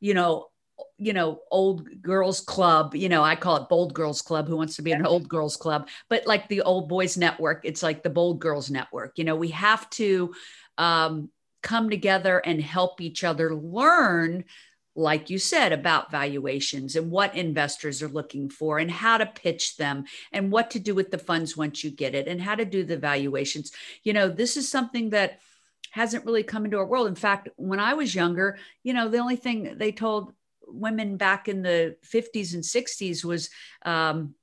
you 0.00 0.14
know 0.14 0.48
you 0.98 1.12
know, 1.12 1.40
old 1.50 2.02
girls 2.02 2.40
club, 2.40 2.94
you 2.94 3.08
know, 3.08 3.22
I 3.22 3.36
call 3.36 3.56
it 3.56 3.68
bold 3.68 3.94
girls 3.94 4.20
club 4.20 4.48
who 4.48 4.56
wants 4.56 4.76
to 4.76 4.82
be 4.82 4.92
an 4.92 5.06
old 5.06 5.28
girls 5.28 5.56
club, 5.56 5.88
but 6.08 6.26
like 6.26 6.48
the 6.48 6.62
old 6.62 6.88
boys 6.88 7.16
network, 7.16 7.60
it's 7.64 7.82
like 7.82 8.02
the 8.02 8.10
bold 8.10 8.40
girls 8.40 8.68
network. 8.70 9.16
You 9.16 9.24
know, 9.24 9.36
we 9.36 9.48
have 9.48 9.88
to 9.90 10.34
um, 10.76 11.30
come 11.62 11.88
together 11.88 12.38
and 12.38 12.60
help 12.60 13.00
each 13.00 13.22
other 13.24 13.54
learn 13.54 14.44
like 14.96 15.30
you 15.30 15.38
said 15.38 15.72
about 15.72 16.10
valuations 16.10 16.96
and 16.96 17.08
what 17.08 17.36
investors 17.36 18.02
are 18.02 18.08
looking 18.08 18.50
for 18.50 18.80
and 18.80 18.90
how 18.90 19.16
to 19.16 19.26
pitch 19.26 19.76
them 19.76 20.04
and 20.32 20.50
what 20.50 20.72
to 20.72 20.80
do 20.80 20.92
with 20.92 21.12
the 21.12 21.18
funds 21.18 21.56
once 21.56 21.84
you 21.84 21.90
get 21.90 22.16
it 22.16 22.26
and 22.26 22.40
how 22.40 22.56
to 22.56 22.64
do 22.64 22.82
the 22.82 22.96
valuations 22.96 23.70
you 24.02 24.12
know 24.12 24.28
this 24.28 24.56
is 24.56 24.68
something 24.68 25.10
that 25.10 25.38
hasn't 25.92 26.24
really 26.26 26.42
come 26.42 26.64
into 26.64 26.76
our 26.76 26.86
world 26.86 27.06
in 27.06 27.14
fact 27.14 27.48
when 27.56 27.78
i 27.78 27.94
was 27.94 28.14
younger 28.14 28.58
you 28.82 28.92
know 28.92 29.08
the 29.08 29.18
only 29.18 29.36
thing 29.36 29.74
they 29.78 29.92
told 29.92 30.32
women 30.68 31.16
back 31.16 31.48
in 31.48 31.62
the 31.62 31.96
50s 32.04 32.54
and 32.54 32.62
60s 32.62 33.24
was 33.24 33.50
um, 33.82 34.34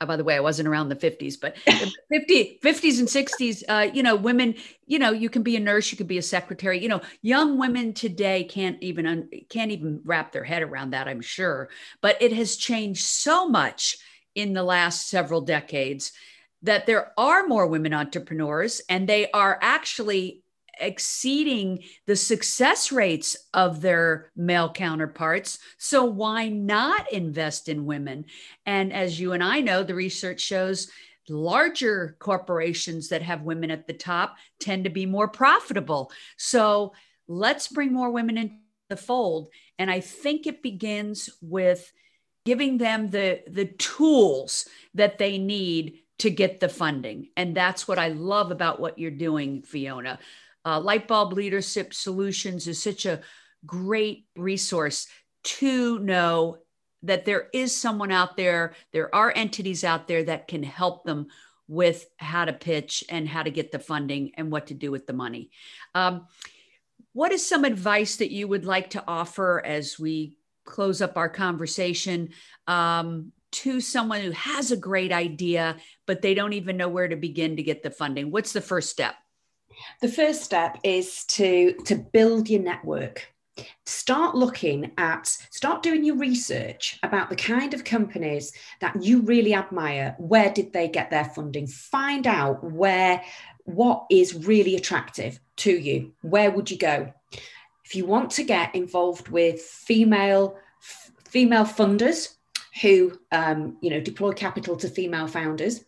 uh, 0.00 0.06
by 0.06 0.16
the 0.16 0.24
way, 0.24 0.34
I 0.34 0.40
wasn't 0.40 0.68
around 0.68 0.88
the 0.88 0.96
50s, 0.96 1.34
but 1.40 1.56
50, 2.10 2.58
50s 2.62 2.98
and 2.98 3.08
60s, 3.08 3.62
uh, 3.68 3.92
you 3.92 4.02
know, 4.02 4.16
women, 4.16 4.54
you 4.86 4.98
know, 4.98 5.12
you 5.12 5.30
can 5.30 5.42
be 5.42 5.56
a 5.56 5.60
nurse, 5.60 5.90
you 5.90 5.98
could 5.98 6.08
be 6.08 6.18
a 6.18 6.22
secretary, 6.22 6.82
you 6.82 6.88
know, 6.88 7.00
young 7.22 7.58
women 7.58 7.92
today 7.92 8.44
can't 8.44 8.82
even, 8.82 9.06
un- 9.06 9.30
can't 9.48 9.70
even 9.70 10.00
wrap 10.04 10.32
their 10.32 10.44
head 10.44 10.62
around 10.62 10.90
that, 10.90 11.06
I'm 11.06 11.20
sure. 11.20 11.70
But 12.00 12.20
it 12.20 12.32
has 12.32 12.56
changed 12.56 13.04
so 13.04 13.48
much 13.48 13.98
in 14.34 14.52
the 14.52 14.62
last 14.62 15.08
several 15.08 15.40
decades 15.40 16.12
that 16.62 16.86
there 16.86 17.12
are 17.16 17.46
more 17.46 17.66
women 17.66 17.94
entrepreneurs 17.94 18.82
and 18.88 19.08
they 19.08 19.30
are 19.30 19.58
actually 19.62 20.42
exceeding 20.80 21.84
the 22.06 22.16
success 22.16 22.90
rates 22.90 23.36
of 23.54 23.80
their 23.80 24.30
male 24.36 24.72
counterparts. 24.72 25.58
So 25.78 26.04
why 26.04 26.48
not 26.48 27.12
invest 27.12 27.68
in 27.68 27.86
women? 27.86 28.26
And 28.66 28.92
as 28.92 29.20
you 29.20 29.32
and 29.32 29.44
I 29.44 29.60
know, 29.60 29.82
the 29.82 29.94
research 29.94 30.40
shows 30.40 30.90
larger 31.28 32.16
corporations 32.18 33.08
that 33.08 33.22
have 33.22 33.42
women 33.42 33.70
at 33.70 33.86
the 33.86 33.92
top 33.92 34.36
tend 34.58 34.84
to 34.84 34.90
be 34.90 35.06
more 35.06 35.28
profitable. 35.28 36.10
So 36.36 36.92
let's 37.28 37.68
bring 37.68 37.92
more 37.92 38.10
women 38.10 38.36
into 38.36 38.54
the 38.88 38.96
fold. 38.96 39.48
And 39.78 39.90
I 39.90 40.00
think 40.00 40.46
it 40.46 40.62
begins 40.62 41.30
with 41.40 41.92
giving 42.44 42.78
them 42.78 43.10
the, 43.10 43.42
the 43.46 43.66
tools 43.66 44.66
that 44.94 45.18
they 45.18 45.38
need 45.38 46.00
to 46.18 46.30
get 46.30 46.60
the 46.60 46.68
funding. 46.68 47.28
And 47.36 47.56
that's 47.56 47.86
what 47.86 47.98
I 47.98 48.08
love 48.08 48.50
about 48.50 48.80
what 48.80 48.98
you're 48.98 49.10
doing, 49.10 49.62
Fiona 49.62 50.18
uh, 50.64 50.80
Lightbulb 50.80 51.32
Leadership 51.32 51.94
Solutions 51.94 52.66
is 52.66 52.82
such 52.82 53.06
a 53.06 53.20
great 53.66 54.26
resource 54.36 55.06
to 55.42 55.98
know 55.98 56.58
that 57.02 57.24
there 57.24 57.48
is 57.52 57.74
someone 57.74 58.12
out 58.12 58.36
there, 58.36 58.74
there 58.92 59.14
are 59.14 59.32
entities 59.34 59.84
out 59.84 60.06
there 60.06 60.24
that 60.24 60.48
can 60.48 60.62
help 60.62 61.04
them 61.04 61.28
with 61.66 62.06
how 62.18 62.44
to 62.44 62.52
pitch 62.52 63.04
and 63.08 63.28
how 63.28 63.42
to 63.42 63.50
get 63.50 63.72
the 63.72 63.78
funding 63.78 64.32
and 64.36 64.50
what 64.50 64.66
to 64.66 64.74
do 64.74 64.90
with 64.90 65.06
the 65.06 65.12
money. 65.12 65.50
Um, 65.94 66.26
what 67.12 67.32
is 67.32 67.48
some 67.48 67.64
advice 67.64 68.16
that 68.16 68.32
you 68.32 68.48
would 68.48 68.64
like 68.64 68.90
to 68.90 69.04
offer 69.06 69.62
as 69.64 69.98
we 69.98 70.36
close 70.64 71.00
up 71.00 71.16
our 71.16 71.28
conversation 71.28 72.30
um, 72.66 73.32
to 73.52 73.80
someone 73.80 74.20
who 74.20 74.30
has 74.32 74.70
a 74.70 74.76
great 74.76 75.12
idea, 75.12 75.76
but 76.06 76.22
they 76.22 76.34
don't 76.34 76.52
even 76.52 76.76
know 76.76 76.88
where 76.88 77.08
to 77.08 77.16
begin 77.16 77.56
to 77.56 77.62
get 77.62 77.82
the 77.82 77.90
funding? 77.90 78.30
What's 78.30 78.52
the 78.52 78.60
first 78.60 78.90
step? 78.90 79.14
The 80.00 80.08
first 80.08 80.42
step 80.42 80.78
is 80.82 81.24
to 81.26 81.74
to 81.86 81.96
build 81.96 82.48
your 82.48 82.62
network. 82.62 83.32
start 83.84 84.34
looking 84.34 84.92
at 84.96 85.26
start 85.50 85.82
doing 85.82 86.02
your 86.04 86.16
research 86.16 86.98
about 87.02 87.28
the 87.28 87.36
kind 87.36 87.74
of 87.74 87.84
companies 87.84 88.52
that 88.80 89.02
you 89.02 89.20
really 89.22 89.54
admire. 89.54 90.14
Where 90.18 90.50
did 90.50 90.72
they 90.72 90.88
get 90.88 91.10
their 91.10 91.24
funding? 91.24 91.66
Find 91.66 92.26
out 92.26 92.64
where 92.64 93.22
what 93.64 94.06
is 94.10 94.46
really 94.46 94.76
attractive 94.76 95.38
to 95.56 95.72
you. 95.78 96.12
Where 96.22 96.50
would 96.50 96.70
you 96.70 96.78
go? 96.78 97.12
If 97.84 97.94
you 97.94 98.06
want 98.06 98.30
to 98.32 98.44
get 98.44 98.74
involved 98.74 99.28
with 99.28 99.60
female 99.60 100.56
f- 100.80 101.10
female 101.24 101.64
funders 101.64 102.36
who 102.82 103.18
um, 103.32 103.76
you 103.82 103.90
know 103.90 104.00
deploy 104.00 104.32
capital 104.32 104.76
to 104.76 104.88
female 104.88 105.26
founders 105.26 105.84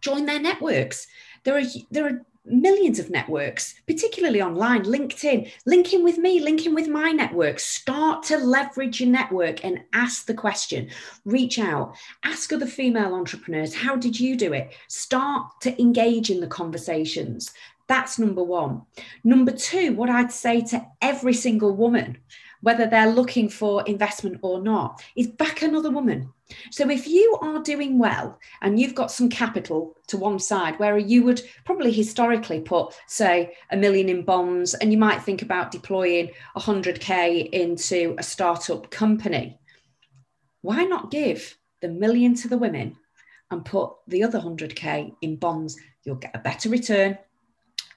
join 0.00 0.26
their 0.26 0.40
networks. 0.40 1.06
There 1.44 1.56
are 1.58 1.64
there 1.90 2.06
are 2.06 2.26
millions 2.50 2.98
of 2.98 3.10
networks, 3.10 3.74
particularly 3.86 4.42
online, 4.42 4.82
LinkedIn, 4.82 5.50
linking 5.66 6.02
with 6.04 6.18
me, 6.18 6.40
linking 6.40 6.74
with 6.74 6.88
my 6.88 7.10
network. 7.10 7.58
Start 7.58 8.22
to 8.24 8.38
leverage 8.38 9.00
your 9.00 9.10
network 9.10 9.64
and 9.64 9.80
ask 9.92 10.26
the 10.26 10.34
question. 10.34 10.88
Reach 11.24 11.58
out, 11.58 11.94
ask 12.24 12.52
other 12.52 12.66
female 12.66 13.14
entrepreneurs, 13.14 13.74
how 13.74 13.96
did 13.96 14.18
you 14.18 14.36
do 14.36 14.52
it? 14.52 14.72
Start 14.88 15.46
to 15.62 15.80
engage 15.80 16.30
in 16.30 16.40
the 16.40 16.46
conversations. 16.46 17.52
That's 17.86 18.18
number 18.18 18.42
one. 18.42 18.82
Number 19.24 19.52
two, 19.52 19.94
what 19.94 20.10
I'd 20.10 20.30
say 20.30 20.60
to 20.60 20.86
every 21.00 21.32
single 21.32 21.74
woman, 21.74 22.18
whether 22.62 22.86
they're 22.86 23.10
looking 23.10 23.48
for 23.48 23.82
investment 23.86 24.38
or 24.42 24.60
not, 24.60 25.02
is 25.16 25.26
back 25.26 25.62
another 25.62 25.90
woman 25.90 26.32
so 26.70 26.88
if 26.88 27.06
you 27.06 27.38
are 27.42 27.62
doing 27.62 27.98
well 27.98 28.38
and 28.62 28.80
you've 28.80 28.94
got 28.94 29.10
some 29.10 29.28
capital 29.28 29.96
to 30.06 30.16
one 30.16 30.38
side 30.38 30.78
where 30.78 30.96
you 30.96 31.22
would 31.24 31.42
probably 31.64 31.92
historically 31.92 32.60
put, 32.60 32.94
say, 33.06 33.54
a 33.70 33.76
million 33.76 34.08
in 34.08 34.24
bonds, 34.24 34.74
and 34.74 34.90
you 34.90 34.98
might 34.98 35.22
think 35.22 35.42
about 35.42 35.70
deploying 35.70 36.30
100K 36.56 37.50
into 37.50 38.14
a 38.18 38.22
startup 38.22 38.90
company, 38.90 39.58
why 40.62 40.84
not 40.84 41.10
give 41.10 41.56
the 41.80 41.88
million 41.88 42.34
to 42.36 42.48
the 42.48 42.58
women 42.58 42.96
and 43.50 43.64
put 43.64 43.92
the 44.06 44.22
other 44.22 44.40
100K 44.40 45.14
in 45.20 45.36
bonds? 45.36 45.76
You'll 46.04 46.16
get 46.16 46.34
a 46.34 46.38
better 46.38 46.70
return 46.70 47.18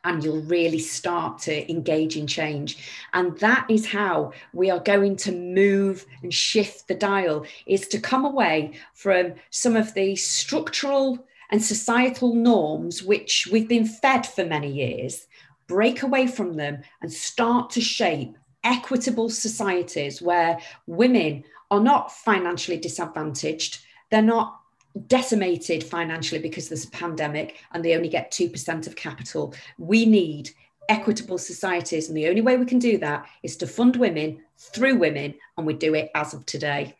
and 0.03 0.23
you'll 0.23 0.41
really 0.41 0.79
start 0.79 1.39
to 1.39 1.71
engage 1.71 2.17
in 2.17 2.27
change. 2.27 2.77
And 3.13 3.37
that 3.39 3.65
is 3.69 3.87
how 3.87 4.33
we 4.53 4.69
are 4.69 4.79
going 4.79 5.15
to 5.17 5.31
move 5.31 6.05
and 6.23 6.33
shift 6.33 6.87
the 6.87 6.95
dial 6.95 7.45
is 7.65 7.87
to 7.89 7.99
come 7.99 8.25
away 8.25 8.73
from 8.93 9.33
some 9.49 9.75
of 9.75 9.93
the 9.93 10.15
structural 10.15 11.25
and 11.51 11.63
societal 11.63 12.33
norms 12.33 13.03
which 13.03 13.47
we've 13.51 13.67
been 13.67 13.85
fed 13.85 14.25
for 14.25 14.45
many 14.45 14.71
years 14.71 15.27
break 15.67 16.01
away 16.01 16.27
from 16.27 16.55
them 16.55 16.81
and 17.01 17.11
start 17.11 17.69
to 17.69 17.81
shape 17.81 18.37
equitable 18.63 19.29
societies 19.29 20.21
where 20.21 20.57
women 20.87 21.43
are 21.69 21.79
not 21.79 22.11
financially 22.11 22.77
disadvantaged 22.77 23.79
they're 24.09 24.21
not 24.21 24.60
decimated 25.07 25.83
financially 25.83 26.41
because 26.41 26.71
of 26.71 26.83
a 26.83 26.91
pandemic 26.91 27.57
and 27.71 27.83
they 27.83 27.95
only 27.95 28.09
get 28.09 28.31
2% 28.31 28.87
of 28.87 28.95
capital. 28.95 29.53
We 29.77 30.05
need 30.05 30.49
equitable 30.89 31.37
societies. 31.37 32.07
And 32.09 32.17
the 32.17 32.27
only 32.27 32.41
way 32.41 32.57
we 32.57 32.65
can 32.65 32.79
do 32.79 32.97
that 32.97 33.25
is 33.43 33.55
to 33.57 33.67
fund 33.67 33.95
women 33.95 34.41
through 34.57 34.95
women. 34.97 35.33
And 35.57 35.65
we 35.65 35.73
do 35.73 35.93
it 35.95 36.11
as 36.15 36.33
of 36.33 36.45
today. 36.45 36.95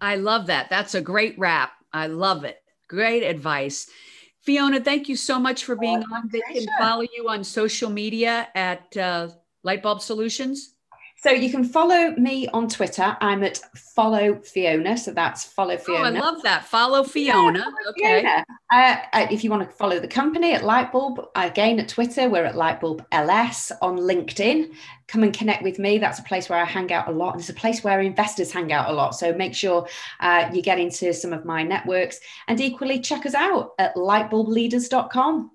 I 0.00 0.16
love 0.16 0.46
that. 0.46 0.70
That's 0.70 0.94
a 0.94 1.00
great 1.00 1.38
wrap. 1.38 1.72
I 1.92 2.06
love 2.06 2.44
it. 2.44 2.62
Great 2.88 3.22
advice. 3.22 3.88
Fiona, 4.42 4.80
thank 4.80 5.08
you 5.08 5.16
so 5.16 5.38
much 5.38 5.64
for 5.64 5.74
being 5.74 6.04
oh, 6.10 6.14
on. 6.14 6.28
They 6.30 6.40
can 6.40 6.66
follow 6.78 7.02
you 7.02 7.28
on 7.28 7.42
social 7.42 7.90
media 7.90 8.48
at 8.54 8.94
uh, 8.96 9.28
Lightbulb 9.64 10.00
Solutions. 10.00 10.73
So 11.24 11.30
you 11.30 11.50
can 11.50 11.64
follow 11.64 12.10
me 12.18 12.48
on 12.48 12.68
Twitter. 12.68 13.16
I'm 13.18 13.42
at 13.44 13.56
follow 13.74 14.34
Fiona. 14.42 14.98
So 14.98 15.10
that's 15.10 15.42
follow 15.42 15.78
Fiona. 15.78 16.20
Oh, 16.20 16.22
I 16.22 16.30
love 16.30 16.42
that. 16.42 16.66
Follow 16.66 17.02
Fiona. 17.02 17.60
Yeah, 17.60 17.64
follow 17.64 17.90
okay. 17.98 18.20
Fiona. 18.20 18.44
Uh, 18.70 18.96
uh, 19.14 19.26
if 19.30 19.42
you 19.42 19.48
want 19.48 19.66
to 19.66 19.74
follow 19.74 19.98
the 19.98 20.06
company 20.06 20.52
at 20.52 20.60
Lightbulb, 20.60 21.28
again 21.34 21.80
at 21.80 21.88
Twitter, 21.88 22.28
we're 22.28 22.44
at 22.44 22.56
Lightbulb 22.56 23.06
LS 23.10 23.72
on 23.80 23.96
LinkedIn. 23.96 24.74
Come 25.08 25.22
and 25.22 25.32
connect 25.32 25.62
with 25.62 25.78
me. 25.78 25.96
That's 25.96 26.18
a 26.18 26.24
place 26.24 26.50
where 26.50 26.60
I 26.60 26.66
hang 26.66 26.92
out 26.92 27.08
a 27.08 27.12
lot. 27.12 27.32
And 27.32 27.40
it's 27.40 27.48
a 27.48 27.54
place 27.54 27.82
where 27.82 28.02
investors 28.02 28.52
hang 28.52 28.70
out 28.70 28.90
a 28.90 28.92
lot. 28.92 29.14
So 29.14 29.32
make 29.32 29.54
sure 29.54 29.88
uh, 30.20 30.50
you 30.52 30.60
get 30.60 30.78
into 30.78 31.14
some 31.14 31.32
of 31.32 31.46
my 31.46 31.62
networks 31.62 32.20
and 32.48 32.60
equally 32.60 33.00
check 33.00 33.24
us 33.24 33.34
out 33.34 33.70
at 33.78 33.94
lightbulbleaders.com. 33.96 35.52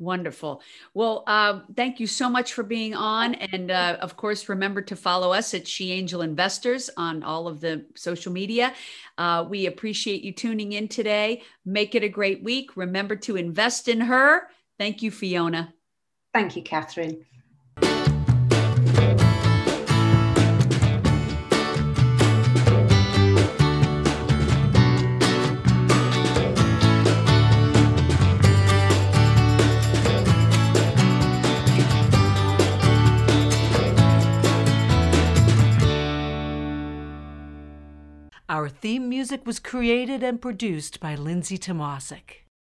Wonderful. 0.00 0.62
Well, 0.94 1.24
uh, 1.26 1.60
thank 1.76 2.00
you 2.00 2.06
so 2.06 2.30
much 2.30 2.54
for 2.54 2.62
being 2.62 2.94
on. 2.94 3.34
And 3.34 3.70
uh, 3.70 3.98
of 4.00 4.16
course, 4.16 4.48
remember 4.48 4.80
to 4.80 4.96
follow 4.96 5.30
us 5.30 5.52
at 5.52 5.68
She 5.68 5.92
Angel 5.92 6.22
Investors 6.22 6.88
on 6.96 7.22
all 7.22 7.46
of 7.46 7.60
the 7.60 7.84
social 7.94 8.32
media. 8.32 8.72
Uh, 9.18 9.44
we 9.46 9.66
appreciate 9.66 10.22
you 10.24 10.32
tuning 10.32 10.72
in 10.72 10.88
today. 10.88 11.42
Make 11.66 11.94
it 11.94 12.02
a 12.02 12.08
great 12.08 12.42
week. 12.42 12.78
Remember 12.78 13.14
to 13.16 13.36
invest 13.36 13.88
in 13.88 14.00
her. 14.00 14.48
Thank 14.78 15.02
you, 15.02 15.10
Fiona. 15.10 15.74
Thank 16.32 16.56
you, 16.56 16.62
Catherine. 16.62 17.26
Our 38.50 38.68
theme 38.68 39.08
music 39.08 39.46
was 39.46 39.60
created 39.60 40.24
and 40.24 40.42
produced 40.42 40.98
by 40.98 41.14
Lindsay 41.14 41.56
Tomasic. 41.56 42.49